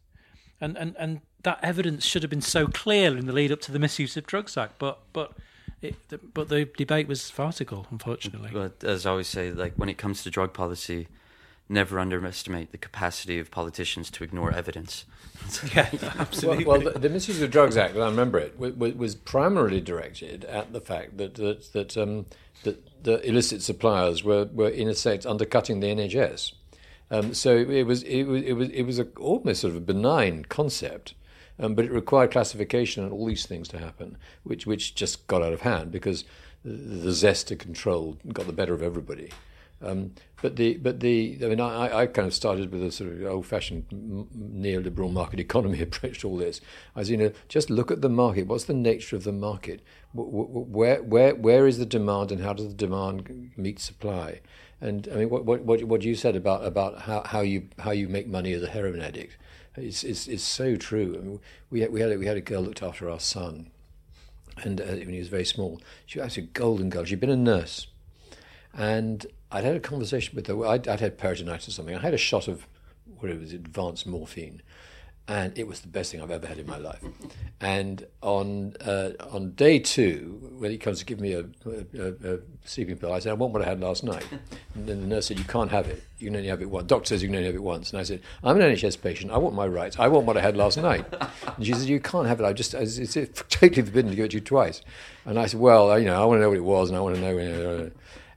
[0.64, 3.72] and and and that evidence should have been so clear in the lead up to
[3.72, 5.34] the Misuse of Drugs Act, but but.
[5.82, 5.96] It,
[6.34, 8.52] but the debate was farcical, unfortunately.
[8.54, 11.10] But as I always say, like when it comes to drug policy,
[11.70, 15.06] never underestimate the capacity of politicians to ignore evidence.
[15.76, 15.90] yeah,
[16.20, 16.66] absolutely.
[16.66, 20.46] Well, well the, the, Misuse of Drugs Act, I remember it, was, was primarily directed
[20.46, 22.26] at the fact that that that, um,
[22.64, 26.54] that the illicit suppliers were, were in effect undercutting the NHS.
[27.12, 29.82] Um, so it was it was it was it was a, almost sort of a
[29.82, 31.14] benign concept,
[31.60, 35.44] um, but it required classification and all these things to happen, which which just got
[35.44, 36.24] out of hand because
[36.64, 39.30] the, the zest to control got the better of everybody.
[39.84, 43.12] Um, but the but the I mean I, I kind of started with a sort
[43.12, 46.62] of old-fashioned neoliberal market economy approach to all this.
[46.96, 48.48] As you know, just look at the market.
[48.48, 49.82] What's the nature of the market?
[50.14, 54.42] Where where where is the demand, and how does the demand meet supply?
[54.82, 58.10] And I mean, what what what you said about about how, how you how you
[58.10, 59.38] make money as a heroin addict
[59.78, 61.16] is is, is so true.
[61.18, 63.70] I mean, we had, we had a, we had a girl looked after our son,
[64.58, 67.06] and uh, when he was very small, she was actually a golden girl.
[67.06, 67.88] She'd been a nurse,
[68.74, 70.66] and I'd had a conversation with her.
[70.66, 71.96] I'd, I'd had peritonitis or something.
[71.96, 72.68] I had a shot of
[73.20, 74.62] what it was, advanced morphine,
[75.28, 77.00] and it was the best thing I've ever had in my life.
[77.62, 82.40] And on uh, on day two, when he comes to give me a, a, a,
[82.66, 84.26] sleeping pill, I said, "I want what I had last night."
[84.76, 86.02] And then the nurse said, "You can't have it.
[86.18, 87.92] You can only have it once." Doctor says you can only have it once.
[87.92, 89.32] And I said, "I'm an NHS patient.
[89.32, 90.00] I want my rights.
[90.00, 91.06] I want what I had last night."
[91.56, 92.46] And she said, "You can't have it.
[92.46, 94.82] I just it's, it's totally forbidden to give it to you twice."
[95.26, 97.02] And I said, "Well, you know, I want to know what it was, and I
[97.02, 97.92] want to know."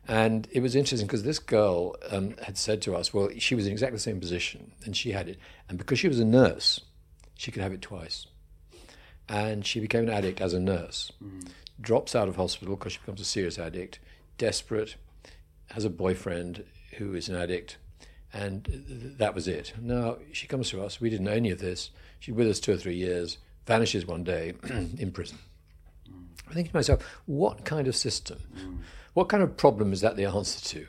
[0.08, 3.66] And it was interesting because this girl um, had said to us, well, she was
[3.66, 5.38] in exactly the same position and she had it.
[5.68, 6.80] And because she was a nurse,
[7.34, 8.26] she could have it twice.
[9.28, 11.48] And she became an addict as a nurse, mm.
[11.80, 13.98] drops out of hospital because she becomes a serious addict,
[14.38, 14.94] desperate,
[15.70, 16.64] has a boyfriend
[16.96, 17.76] who is an addict,
[18.32, 19.72] and th- that was it.
[19.80, 21.90] Now, she comes to us, we didn't know any of this.
[22.20, 25.38] She's with us two or three years, vanishes one day in prison.
[26.08, 26.26] Mm.
[26.48, 28.38] I think to myself, what kind of system?
[28.56, 28.78] Mm
[29.16, 30.86] what kind of problem is that the answer to?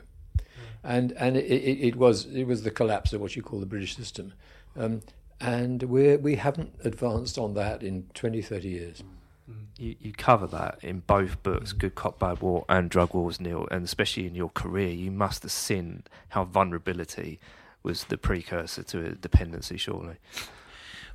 [0.84, 3.66] and and it, it, it, was it was the collapse of what you call the
[3.66, 4.34] British system,
[4.76, 5.00] um,
[5.40, 9.02] and we we haven't advanced on that in 20, 30 years.
[9.78, 13.66] You, you cover that in both books, Good Cop, Bad War and Drug Wars, Neil,
[13.70, 17.40] and especially in your career, you must have seen how vulnerability
[17.82, 20.16] was the precursor to a dependency, surely.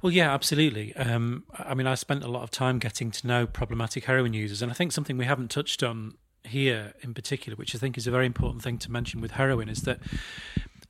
[0.02, 0.96] Well, yeah, absolutely.
[0.96, 4.64] Um, I mean, I spent a lot of time getting to know problematic heroin users,
[4.64, 8.08] and I think something we haven't touched on here in particular, which I think is
[8.08, 10.00] a very important thing to mention with heroin, is that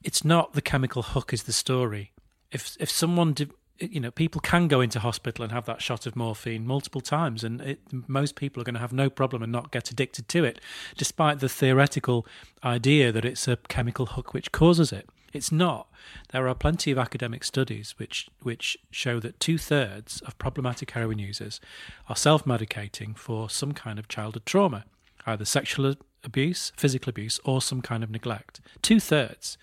[0.03, 2.11] it's not the chemical hook is the story.
[2.51, 3.35] If if someone
[3.79, 7.43] you know, people can go into hospital and have that shot of morphine multiple times,
[7.43, 10.43] and it, most people are going to have no problem and not get addicted to
[10.43, 10.61] it,
[10.95, 12.25] despite the theoretical
[12.63, 15.09] idea that it's a chemical hook which causes it.
[15.33, 15.87] It's not.
[16.31, 21.17] There are plenty of academic studies which which show that two thirds of problematic heroin
[21.17, 21.59] users
[22.07, 24.85] are self-medicating for some kind of childhood trauma,
[25.25, 28.61] either sexual abuse, physical abuse, or some kind of neglect.
[28.81, 29.57] Two thirds.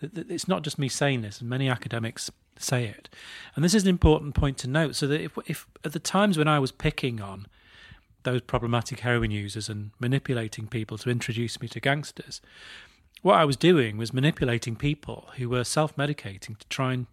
[0.00, 3.08] It's not just me saying this, and many academics say it.
[3.54, 4.96] And this is an important point to note.
[4.96, 7.46] So that if, if at the times when I was picking on
[8.24, 12.40] those problematic heroin users and manipulating people to introduce me to gangsters,
[13.22, 17.06] what I was doing was manipulating people who were self medicating to try and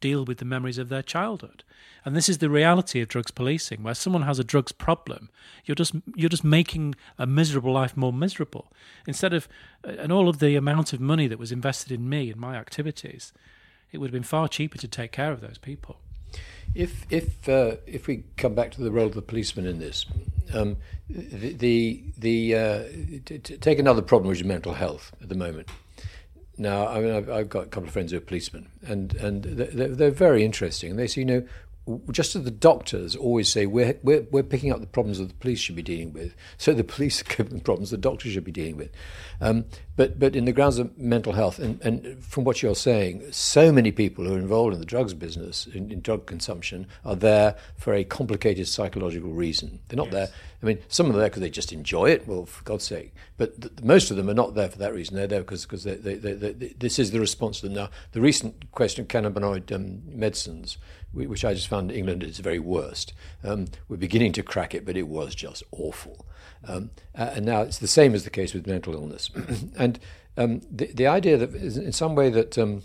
[0.00, 1.64] deal with the memories of their childhood.
[2.04, 5.28] And this is the reality of drugs policing, where someone has a drugs problem,
[5.64, 8.72] you're just you're just making a miserable life more miserable.
[9.06, 9.48] Instead of
[9.82, 13.32] and all of the amount of money that was invested in me and my activities
[13.92, 15.96] it would have been far cheaper to take care of those people.
[16.74, 20.04] If if uh, if we come back to the role of the policeman in this,
[20.52, 20.76] um,
[21.08, 22.82] the the, the uh,
[23.24, 25.68] t- t- take another problem which is mental health at the moment.
[26.58, 29.42] Now, I mean, I've, I've got a couple of friends who are policemen, and and
[29.44, 30.96] they're, they're very interesting.
[30.96, 31.46] they say, you know,
[32.10, 35.34] just as the doctors always say, we're, we're, we're picking up the problems that the
[35.34, 38.44] police should be dealing with, so the police are giving the problems the doctors should
[38.44, 38.90] be dealing with.
[39.40, 39.66] Um,
[39.96, 43.70] but, but in the grounds of mental health, and, and from what you're saying, so
[43.72, 47.56] many people who are involved in the drugs business, in, in drug consumption, are there
[47.76, 49.80] for a complicated psychological reason.
[49.88, 50.14] They're not yes.
[50.14, 50.28] there.
[50.62, 52.84] I mean, some of them are there because they just enjoy it, well, for God's
[52.84, 53.14] sake.
[53.36, 55.16] But the, most of them are not there for that reason.
[55.16, 57.76] They're there because because they, they, they, this is the response to them.
[57.76, 60.78] Now, the recent question of cannabinoid um, medicines
[61.24, 63.12] which I just found England at its very worst.
[63.42, 66.26] Um, we're beginning to crack it, but it was just awful.
[66.64, 69.30] Um, and now it's the same as the case with mental illness.
[69.78, 69.98] and
[70.36, 72.82] um, the, the idea that, in some way, that um,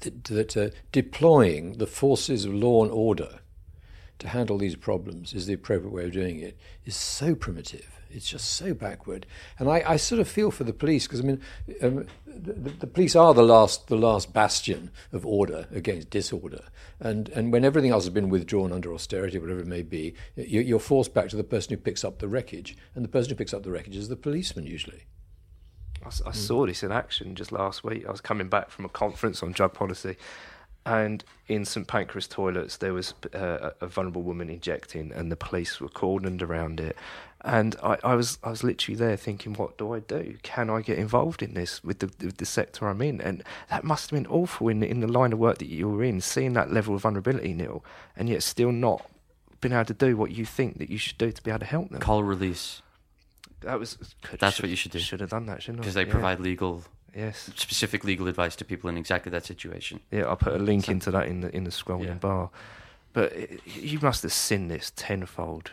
[0.00, 3.40] that, that uh, deploying the forces of law and order
[4.18, 7.90] to handle these problems is the appropriate way of doing it is so primitive.
[8.10, 9.26] It's just so backward,
[9.58, 11.40] and I, I sort of feel for the police because I mean,
[11.82, 12.06] um,
[12.36, 16.64] the, the, police are the last the last bastion of order against disorder,
[17.00, 20.76] and and when everything else has been withdrawn under austerity, whatever it may be, you,
[20.76, 23.36] are forced back to the person who picks up the wreckage, and the person who
[23.36, 25.04] picks up the wreckage is the policeman usually.
[26.04, 28.06] I, I saw this in action just last week.
[28.06, 30.16] I was coming back from a conference on drug policy,
[30.84, 35.80] and in St Pancras toilets there was uh, a vulnerable woman injecting, and the police
[35.80, 36.96] were cordoned around it.
[37.46, 40.36] And I, I, was I was literally there thinking, what do I do?
[40.42, 43.20] Can I get involved in this with the with the sector I'm in?
[43.20, 46.02] And that must have been awful in in the line of work that you were
[46.02, 47.84] in, seeing that level of vulnerability, Neil,
[48.16, 49.08] and yet still not
[49.60, 51.66] being able to do what you think that you should do to be able to
[51.66, 52.00] help them.
[52.00, 52.82] Call release.
[53.60, 53.96] That was.
[54.40, 54.98] That's should, what you should do.
[54.98, 55.82] Should have done that, shouldn't I?
[55.82, 56.10] Because they yeah.
[56.10, 56.82] provide legal
[57.14, 60.00] yes specific legal advice to people in exactly that situation.
[60.10, 62.14] Yeah, I'll put a link so, into that in the in the scrolling yeah.
[62.14, 62.50] bar.
[63.12, 65.70] But it, you must have seen this tenfold.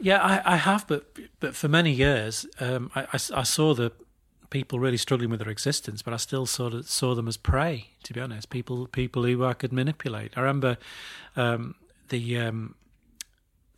[0.00, 1.06] Yeah, I, I have, but
[1.40, 3.92] but for many years, um, I, I, I, saw the
[4.50, 7.88] people really struggling with their existence, but I still sort of saw them as prey.
[8.04, 10.36] To be honest, people people who I could manipulate.
[10.36, 10.78] I remember
[11.36, 11.74] um,
[12.08, 12.74] the um,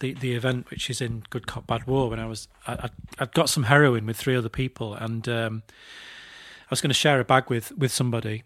[0.01, 2.91] the the event which is in Good Cop Bad War when I was I,
[3.21, 7.21] would got some heroin with three other people and um, I was going to share
[7.21, 8.43] a bag with with somebody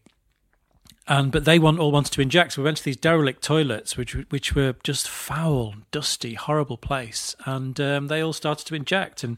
[1.06, 2.52] and but they want all wanted to inject.
[2.52, 7.36] So we went to these derelict toilets which which were just foul dusty horrible place.
[7.44, 9.22] And um, they all started to inject.
[9.22, 9.36] And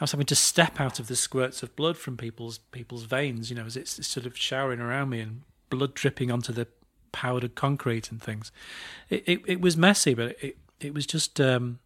[0.00, 3.50] I was having to step out of the squirts of blood from people's people's veins
[3.50, 6.68] you know as it's sort of showering around me and blood dripping onto the
[7.10, 8.52] powdered concrete and things.
[9.10, 11.80] It it, it was messy but it it was just um,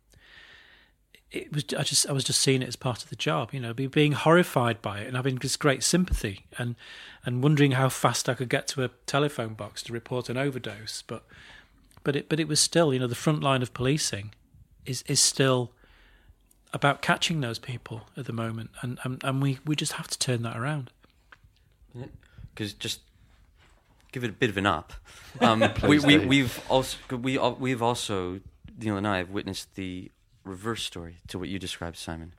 [1.33, 3.61] it was I just I was just seeing it as part of the job, you
[3.61, 6.77] know, being horrified by it and having this great sympathy and
[7.24, 11.03] and wondering how fast I could get to a telephone box to report an overdose.
[11.03, 11.24] But
[12.05, 14.35] but it but it was still, you know, the front line of policing
[14.85, 15.72] is is still
[16.72, 20.18] about catching those people at the moment, and and, and we we just have to
[20.18, 20.91] turn that around.
[22.55, 23.01] Because just
[24.12, 24.93] give it a bit of an up.
[25.39, 28.41] Um, we, we, we've also we we've also
[28.79, 30.11] Neil and I have witnessed the
[30.47, 32.32] reverse story to what you described, Simon.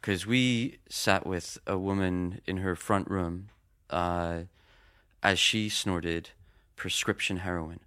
[0.00, 3.48] because we sat with a woman in her front room
[3.90, 4.40] uh,
[5.22, 6.30] as she snorted
[6.76, 7.80] prescription heroin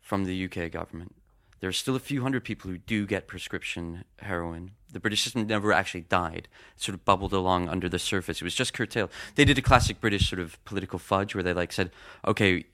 [0.00, 1.14] from the UK government.
[1.60, 4.72] There are still a few hundred people who do get prescription heroin.
[4.92, 6.48] The British system never actually died.
[6.76, 8.40] It sort of bubbled along under the surface.
[8.40, 9.10] It was just curtailed.
[9.36, 11.92] They did a classic British sort of political fudge where they like said,
[12.26, 12.64] okay,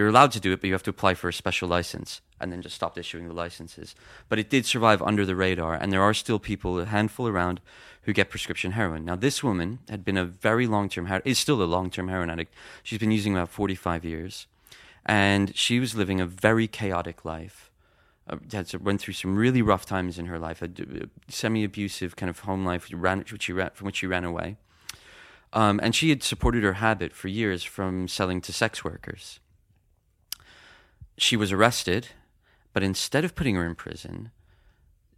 [0.00, 2.50] you're allowed to do it, but you have to apply for a special license, and
[2.50, 3.94] then just stopped issuing the licenses.
[4.30, 7.60] But it did survive under the radar, and there are still people, a handful around,
[8.04, 9.04] who get prescription heroin.
[9.04, 12.30] Now, this woman had been a very long term, is still a long term heroin
[12.30, 12.54] addict.
[12.82, 14.46] She's been using about 45 years,
[15.04, 17.70] and she was living a very chaotic life.
[18.26, 22.30] Uh, had went through some really rough times in her life, a, a semi-abusive kind
[22.30, 24.56] of home life, ran, which she ran, from which she ran away,
[25.52, 29.40] um, and she had supported her habit for years from selling to sex workers
[31.22, 32.08] she was arrested,
[32.72, 34.30] but instead of putting her in prison,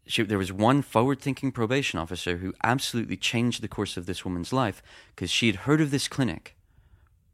[0.07, 4.25] she, there was one forward thinking probation officer who absolutely changed the course of this
[4.25, 4.83] woman's life
[5.15, 6.57] because she had heard of this clinic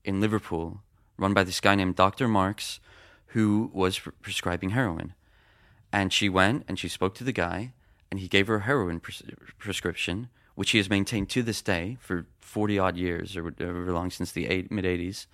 [0.04, 0.82] in Liverpool
[1.16, 2.28] run by this guy named Dr.
[2.28, 2.80] Marks
[3.28, 5.14] who was pre- prescribing heroin.
[5.92, 7.72] And she went and she spoke to the guy,
[8.10, 9.22] and he gave her a heroin pres-
[9.58, 14.10] prescription, which he has maintained to this day for 40 odd years or whatever long
[14.10, 15.26] since the mid 80s.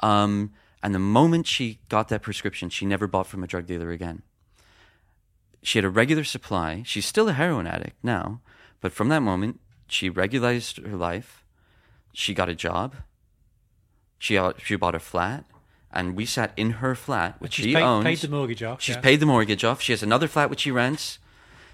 [0.00, 0.52] Um,
[0.82, 4.22] and the moment she got that prescription, she never bought from a drug dealer again.
[5.62, 6.82] She had a regular supply.
[6.86, 8.40] She's still a heroin addict now,
[8.80, 11.44] but from that moment, she regularized her life.
[12.12, 12.94] She got a job.
[14.18, 15.44] She she bought a flat,
[15.92, 18.04] and we sat in her flat, which she's she paid, owns.
[18.04, 18.80] paid the mortgage off.
[18.80, 19.00] She's yeah.
[19.00, 19.80] paid the mortgage off.
[19.80, 21.18] She has another flat which she rents.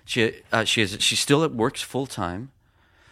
[0.05, 2.53] She uh, she has she still works full time.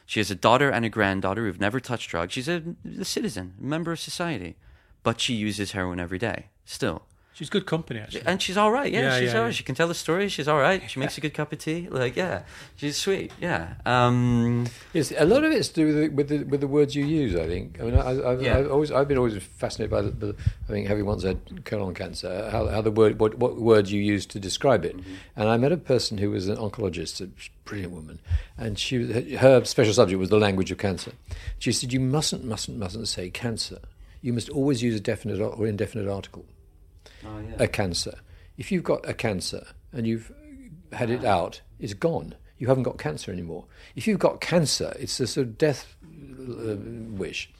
[0.06, 2.32] She has a daughter and a granddaughter who've never touched drugs.
[2.32, 2.62] She's a,
[2.98, 4.56] a citizen, a member of society
[5.02, 7.02] but she uses heroin every day still.
[7.34, 8.24] She's good company, actually.
[8.26, 8.92] And she's all right.
[8.92, 9.48] Yeah, Yeah, she's yeah, all right.
[9.48, 9.52] yeah.
[9.52, 10.28] She can tell the story.
[10.28, 10.88] She's all right.
[10.88, 11.88] She makes a good cup of tea.
[11.90, 12.42] Like, yeah,
[12.76, 13.32] she's sweet.
[13.40, 13.72] Yeah.
[13.86, 16.94] Um, Yes, a lot of it's to do with the, with the, with the words
[16.94, 17.34] you use.
[17.34, 17.80] I think.
[17.80, 18.58] I mean, I, I, Yeah.
[18.58, 20.36] I've always I've been always fascinated by the, the
[20.68, 24.02] I think having once had colon cancer, how, how the word what, what words you
[24.02, 24.94] use to describe it.
[25.34, 27.30] And I met a person who was an oncologist, a
[27.64, 28.20] brilliant woman,
[28.58, 31.12] and she her special subject was the language of cancer.
[31.58, 33.78] She said, "You mustn't, mustn't, mustn't say cancer.
[34.22, 36.46] You must always use a definite or indefinite article."
[37.58, 38.18] a cancer.
[38.56, 40.32] If you've got a cancer and you've
[40.92, 42.34] had it out, it's gone.
[42.58, 43.64] You haven't got cancer anymore.
[43.96, 46.76] If you've got cancer, it's a sort of death uh,
[47.10, 47.50] wish.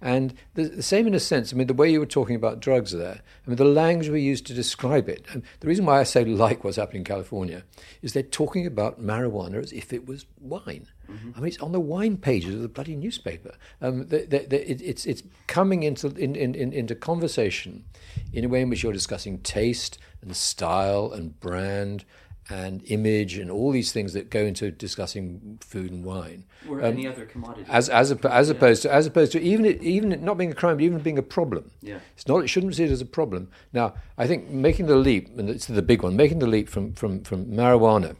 [0.00, 2.60] And the, the same in a sense, I mean, the way you were talking about
[2.60, 6.00] drugs there, I mean, the language we use to describe it, and the reason why
[6.00, 7.64] I say like what's happening in California
[8.02, 10.88] is they're talking about marijuana as if it was wine.
[11.36, 13.54] I mean, it's on the wine pages of the bloody newspaper.
[13.80, 17.84] Um, the, the, the, it, it's, it's coming into, in, in, in, into conversation
[18.32, 22.04] in a way in which you're discussing taste and style and brand
[22.50, 26.44] and image and all these things that go into discussing food and wine.
[26.68, 27.64] or Um, any other commodity.
[27.68, 30.50] As as oppo- as opposed to as opposed to even it, even it not being
[30.50, 31.70] a crime, but even being a problem.
[31.80, 31.98] Yeah.
[32.16, 32.38] It's not.
[32.42, 33.48] It shouldn't see it as a problem.
[33.72, 36.92] Now, I think making the leap, and it's the big one, making the leap from
[36.94, 38.16] from from marijuana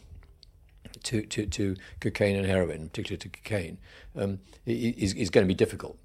[1.05, 3.79] to to, to cocaine and heroin, particularly to cocaine,
[4.17, 5.99] um, is is going to be difficult.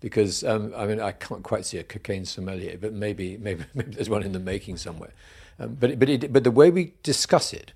[0.00, 3.92] Because um, I mean, I can't quite see a cocaine sommelier, but maybe maybe, maybe
[3.92, 5.12] there's one in the making somewhere.
[5.58, 7.72] Um, but but it, but the way we discuss it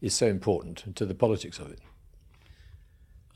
[0.00, 1.80] is so important to the politics of it.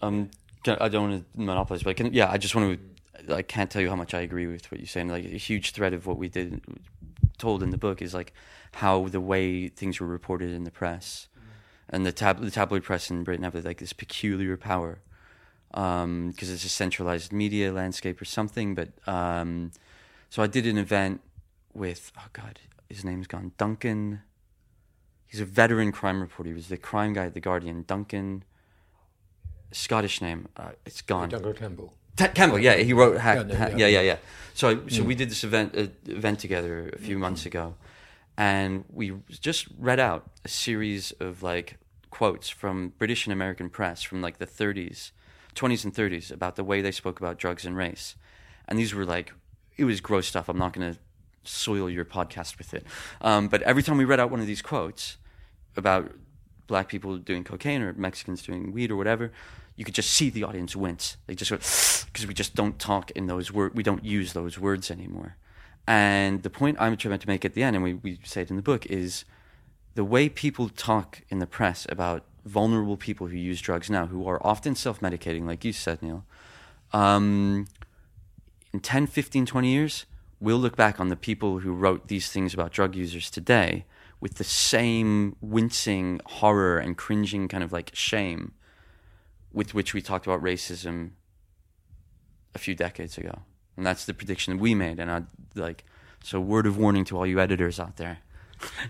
[0.00, 0.30] um,
[0.66, 3.34] I don't want to monopolize, but can, yeah, I just want to.
[3.34, 5.08] I can't tell you how much I agree with what you're saying.
[5.08, 6.60] Like a huge thread of what we did,
[7.38, 8.32] told in the book, is like
[8.74, 11.28] how the way things were reported in the press,
[11.88, 15.00] and the tab- the tabloid press in Britain have like this peculiar power,
[15.70, 18.74] because it's a centralized media landscape or something.
[18.74, 19.72] But um,
[20.30, 21.20] so I did an event
[21.74, 24.22] with oh god, his name's gone, Duncan.
[25.26, 26.50] He's a veteran crime reporter.
[26.50, 28.44] He was the crime guy at the Guardian, Duncan.
[29.70, 30.48] Scottish name.
[30.54, 31.30] Uh, it's gone.
[31.30, 31.94] Duncan Campbell.
[32.14, 33.36] Ta- Campbell, yeah, he wrote Hack.
[33.38, 33.76] Yeah, no, Ha- yeah.
[33.76, 34.16] yeah, yeah, yeah.
[34.52, 37.74] So, I, so we did this event uh, event together a few months ago,
[38.36, 41.78] and we just read out a series of like
[42.10, 45.12] quotes from British and American press from like the 30s,
[45.54, 48.16] 20s and 30s about the way they spoke about drugs and race,
[48.68, 49.32] and these were like
[49.76, 50.48] it was gross stuff.
[50.48, 50.98] I'm not going to
[51.44, 52.86] soil your podcast with it,
[53.20, 55.16] um, but every time we read out one of these quotes
[55.76, 56.12] about
[56.66, 59.32] black people doing cocaine or Mexicans doing weed or whatever,
[59.76, 61.16] you could just see the audience wince.
[61.26, 61.56] They just go,
[62.12, 63.74] because we just don't talk in those words.
[63.74, 65.36] We don't use those words anymore.
[65.86, 68.50] And the point I'm trying to make at the end, and we, we say it
[68.50, 69.24] in the book, is
[69.94, 74.26] the way people talk in the press about vulnerable people who use drugs now, who
[74.26, 76.24] are often self-medicating, like you said, Neil.
[76.92, 77.66] Um,
[78.72, 80.06] in 10, 15, 20 years,
[80.40, 83.84] we'll look back on the people who wrote these things about drug users today
[84.20, 88.52] with the same wincing horror and cringing kind of like shame
[89.52, 91.10] with which we talked about racism
[92.54, 93.40] a few decades ago,
[93.76, 94.98] and that's the prediction that we made.
[94.98, 95.22] And I
[95.54, 95.84] like
[96.22, 98.18] so word of warning to all you editors out there.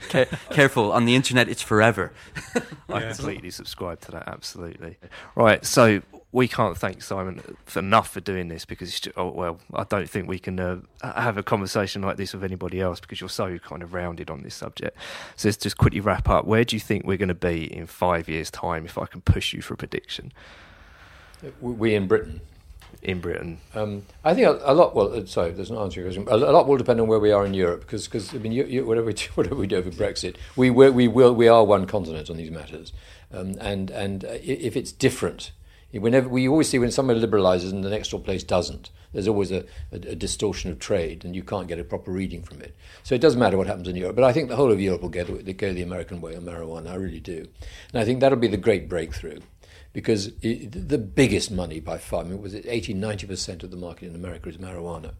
[0.50, 2.12] Careful on the internet; it's forever.
[2.88, 4.28] I completely subscribe to that.
[4.28, 4.98] Absolutely.
[5.34, 5.64] Right.
[5.64, 6.02] So
[6.32, 9.84] we can't thank Simon for enough for doing this because it's just, oh, well, I
[9.84, 13.28] don't think we can uh, have a conversation like this with anybody else because you're
[13.28, 14.96] so kind of rounded on this subject.
[15.36, 16.46] So let's just quickly wrap up.
[16.46, 19.20] Where do you think we're going to be in five years' time if I can
[19.20, 20.32] push you for a prediction?
[21.60, 22.40] We in Britain.
[23.02, 24.94] In Britain, um, I think a, a, lot.
[24.94, 26.28] Well, uh, sorry, there's an answer your question.
[26.30, 28.52] A, a, lot will depend on where we are in Europe, because, because I mean,
[28.52, 31.64] you, you, whatever we do, whatever we do over Brexit, we we will we are
[31.64, 32.92] one continent on these matters,
[33.32, 35.52] um, and and uh, if it's different
[36.00, 39.52] Whenever we always see when somewhere liberalises and the next door place doesn't, there's always
[39.52, 42.74] a, a, a, distortion of trade, and you can't get a proper reading from it.
[43.02, 44.16] So it doesn't matter what happens in Europe.
[44.16, 46.92] But I think the whole of Europe will go, go the American way on marijuana.
[46.92, 47.46] I really do,
[47.92, 49.40] and I think that'll be the great breakthrough,
[49.92, 53.70] because it, the biggest money by far, I mean, was it 80, 90 percent of
[53.70, 55.12] the market in America is marijuana.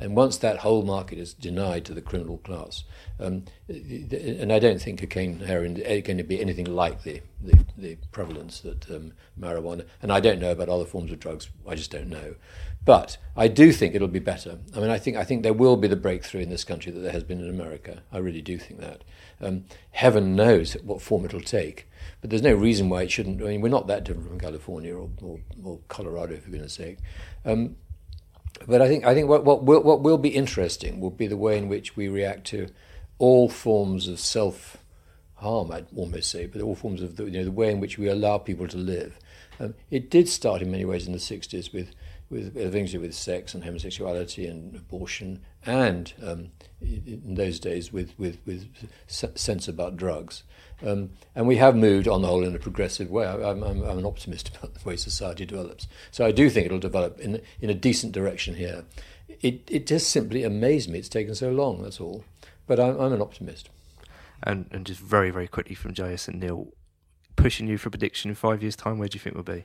[0.00, 2.84] And once that whole market is denied to the criminal class,
[3.20, 7.64] um, and I don't think cocaine, heroin are going to be anything like the, the,
[7.76, 11.74] the prevalence that um, marijuana, and I don't know about other forms of drugs, I
[11.74, 12.34] just don't know.
[12.82, 14.58] But I do think it'll be better.
[14.74, 17.00] I mean, I think, I think there will be the breakthrough in this country that
[17.00, 18.02] there has been in America.
[18.10, 19.04] I really do think that.
[19.38, 21.86] Um, heaven knows what form it'll take.
[22.22, 23.42] But there's no reason why it shouldn't.
[23.42, 26.98] I mean, we're not that different from California or, or, or Colorado, for goodness sake.
[27.44, 27.76] Um,
[28.66, 31.36] but I think I think what what will, what will be interesting will be the
[31.36, 32.68] way in which we react to
[33.18, 34.76] all forms of self
[35.36, 35.70] harm.
[35.72, 38.08] I'd almost say, but all forms of the, you know the way in which we
[38.08, 39.18] allow people to live.
[39.58, 41.94] Um, it did start in many ways in the '60s with
[42.28, 46.50] with things to do with sex and homosexuality and abortion, and um,
[46.80, 48.68] in those days with with with
[49.06, 50.44] sense about drugs.
[50.84, 53.26] Um, and we have moved on the whole in a progressive way.
[53.26, 55.86] I'm, I'm, I'm, an optimist about the way society develops.
[56.10, 58.84] So I do think it'll develop in, in a decent direction here.
[59.40, 62.24] It, it just simply amazed me it's taken so long, that's all.
[62.66, 63.68] But I'm, I'm an optimist.
[64.42, 66.68] And, and just very, very quickly from JS and Neil,
[67.36, 69.64] pushing you for a prediction in five years' time, where do you think we'll be?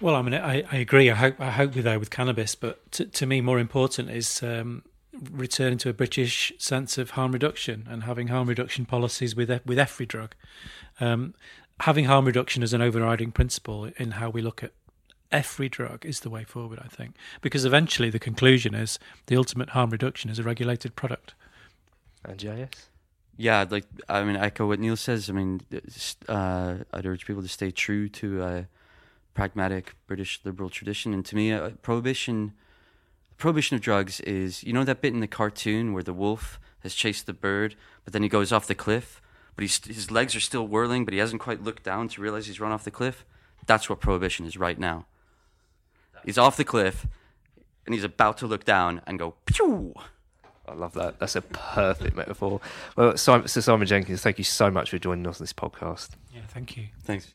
[0.00, 1.10] Well, I mean, I, I agree.
[1.10, 4.42] I hope I hope we're there with cannabis, but to, to me, more important is
[4.44, 4.84] um,
[5.30, 9.78] returning to a British sense of harm reduction and having harm reduction policies with with
[9.78, 10.34] every drug.
[11.00, 11.34] Um,
[11.80, 14.72] having harm reduction as an overriding principle in how we look at
[15.30, 19.70] every drug is the way forward, I think, because eventually the conclusion is the ultimate
[19.70, 21.34] harm reduction is a regulated product.
[22.24, 22.88] And JS?
[23.36, 25.30] Yeah, like I mean, echo what Neil says.
[25.30, 25.60] I mean,
[26.28, 28.66] uh, I'd urge people to stay true to a
[29.34, 32.52] pragmatic British liberal tradition, and to me, uh, prohibition
[33.38, 36.94] prohibition of drugs is you know that bit in the cartoon where the wolf has
[36.94, 37.74] chased the bird,
[38.04, 39.20] but then he goes off the cliff,
[39.56, 42.46] but he's, his legs are still whirling, but he hasn't quite looked down to realize
[42.46, 43.24] he's run off the cliff.
[43.66, 45.06] That's what prohibition is right now.
[46.24, 47.06] He's off the cliff,
[47.86, 49.34] and he's about to look down and go.
[49.46, 49.94] Pew!
[50.66, 51.18] I love that.
[51.18, 52.60] That's a perfect metaphor.
[52.96, 56.10] Well, Simon, Sir Simon Jenkins, thank you so much for joining us on this podcast.
[56.34, 56.88] Yeah, thank you.
[57.02, 57.34] Thanks.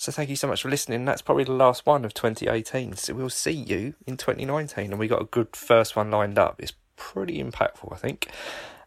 [0.00, 1.04] So thank you so much for listening.
[1.04, 2.96] That's probably the last one of 2018.
[2.96, 6.56] So we'll see you in 2019, and we got a good first one lined up.
[6.58, 8.28] It's pretty impactful, I think.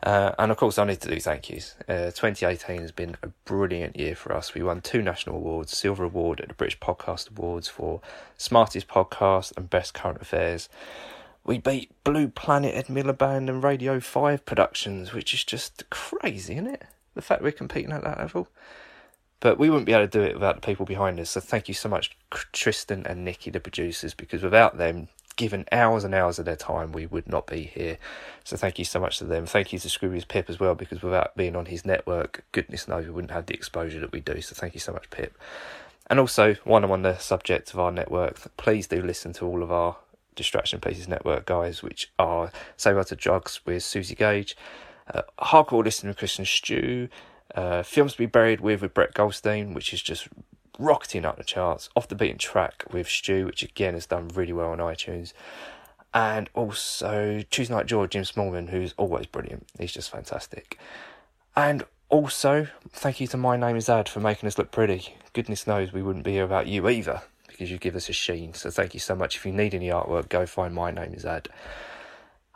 [0.02, 1.76] Uh, and of course, I need to do thank yous.
[1.88, 4.56] Uh, 2018 has been a brilliant year for us.
[4.56, 8.02] We won two national awards: Silver Award at the British Podcast Awards for
[8.36, 10.68] Smartest Podcast and Best Current Affairs.
[11.44, 16.66] We beat Blue Planet, Ed Miliband, and Radio Five Productions, which is just crazy, isn't
[16.66, 16.86] it?
[17.14, 18.48] The fact we're competing at that level.
[19.44, 21.32] But we wouldn't be able to do it without the people behind us.
[21.32, 22.16] So thank you so much,
[22.54, 26.94] Tristan and Nikki, the producers, because without them, given hours and hours of their time,
[26.94, 27.98] we would not be here.
[28.46, 29.46] So thank you so much to them.
[29.46, 33.04] Thank you to Scroobius Pip as well, because without being on his network, goodness knows
[33.04, 34.40] we wouldn't have the exposure that we do.
[34.40, 35.38] So thank you so much, Pip.
[36.08, 39.62] And also, while I'm on the subject of our network, please do listen to all
[39.62, 39.98] of our
[40.36, 44.56] Distraction Pieces Network guys, which are Say Why to Drugs with Suzi Gage,
[45.14, 47.10] uh, Hardcore Listening with Christian Stew,
[47.56, 50.28] uh, Films to be Buried with with Brett Goldstein, which is just
[50.80, 51.90] rocketing up the charts.
[51.96, 55.34] Off the Beaten Track with Stu, which again has done really well on iTunes.
[56.14, 59.66] And also Tuesday Night George, Jim Smallman, who's always brilliant.
[59.80, 60.78] He's just fantastic.
[61.56, 65.16] And also, thank you to My Name is Ad for making us look pretty.
[65.34, 68.54] Goodness knows we wouldn't be here without you either, because you give us a sheen.
[68.54, 69.36] So thank you so much.
[69.36, 71.50] If you need any artwork, go find My Name is Ad.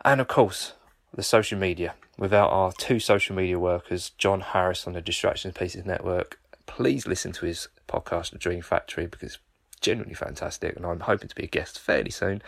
[0.05, 0.73] And of course,
[1.17, 1.95] the social media.
[2.17, 7.31] Without our two social media workers, John Harris on the Distractions Pieces Network, please listen
[7.33, 9.39] to his podcast, The Dream Factory, because it's
[9.81, 12.43] genuinely fantastic, and I'm hoping to be a guest fairly soon.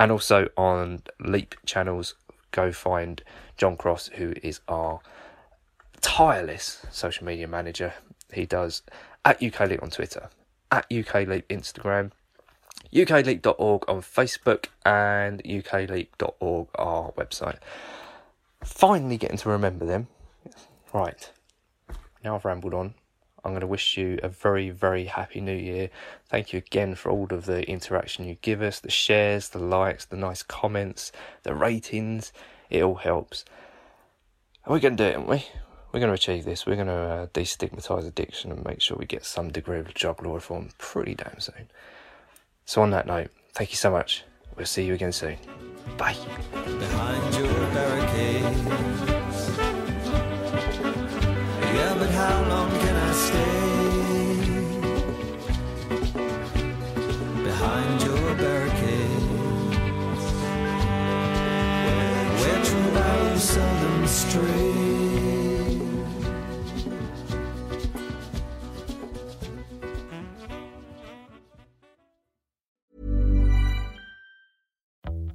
[0.00, 2.16] And also on Leap channels,
[2.50, 3.22] go find
[3.56, 4.98] John Cross, who is our
[6.00, 7.94] tireless social media manager.
[8.32, 8.82] He does
[9.24, 10.28] at UK Leap on Twitter,
[10.72, 12.10] at UK Leap Instagram,
[12.92, 17.58] ukleap.org on Facebook, and ukleap.org our website.
[18.64, 20.08] Finally getting to remember them.
[20.92, 21.30] Right,
[22.22, 22.94] now I've rambled on.
[23.44, 25.90] I'm going to wish you a very, very happy new year.
[26.28, 30.04] Thank you again for all of the interaction you give us, the shares, the likes,
[30.04, 31.10] the nice comments,
[31.42, 32.32] the ratings.
[32.70, 33.44] It all helps.
[34.64, 35.44] And we're going to do it, aren't we?
[35.92, 36.66] We're going to achieve this.
[36.66, 40.24] We're going to uh, destigmatise addiction and make sure we get some degree of drug
[40.24, 41.68] law reform pretty damn soon.
[42.72, 44.24] So, on that note, thank you so much.
[44.56, 45.36] We'll see you again soon.
[45.98, 46.16] Bye.
[46.54, 48.64] Behind your barricades.
[51.76, 53.60] Yeah, but how long can I stay?
[57.44, 59.22] Behind your barricades.
[62.40, 64.91] Where true love seldom strays.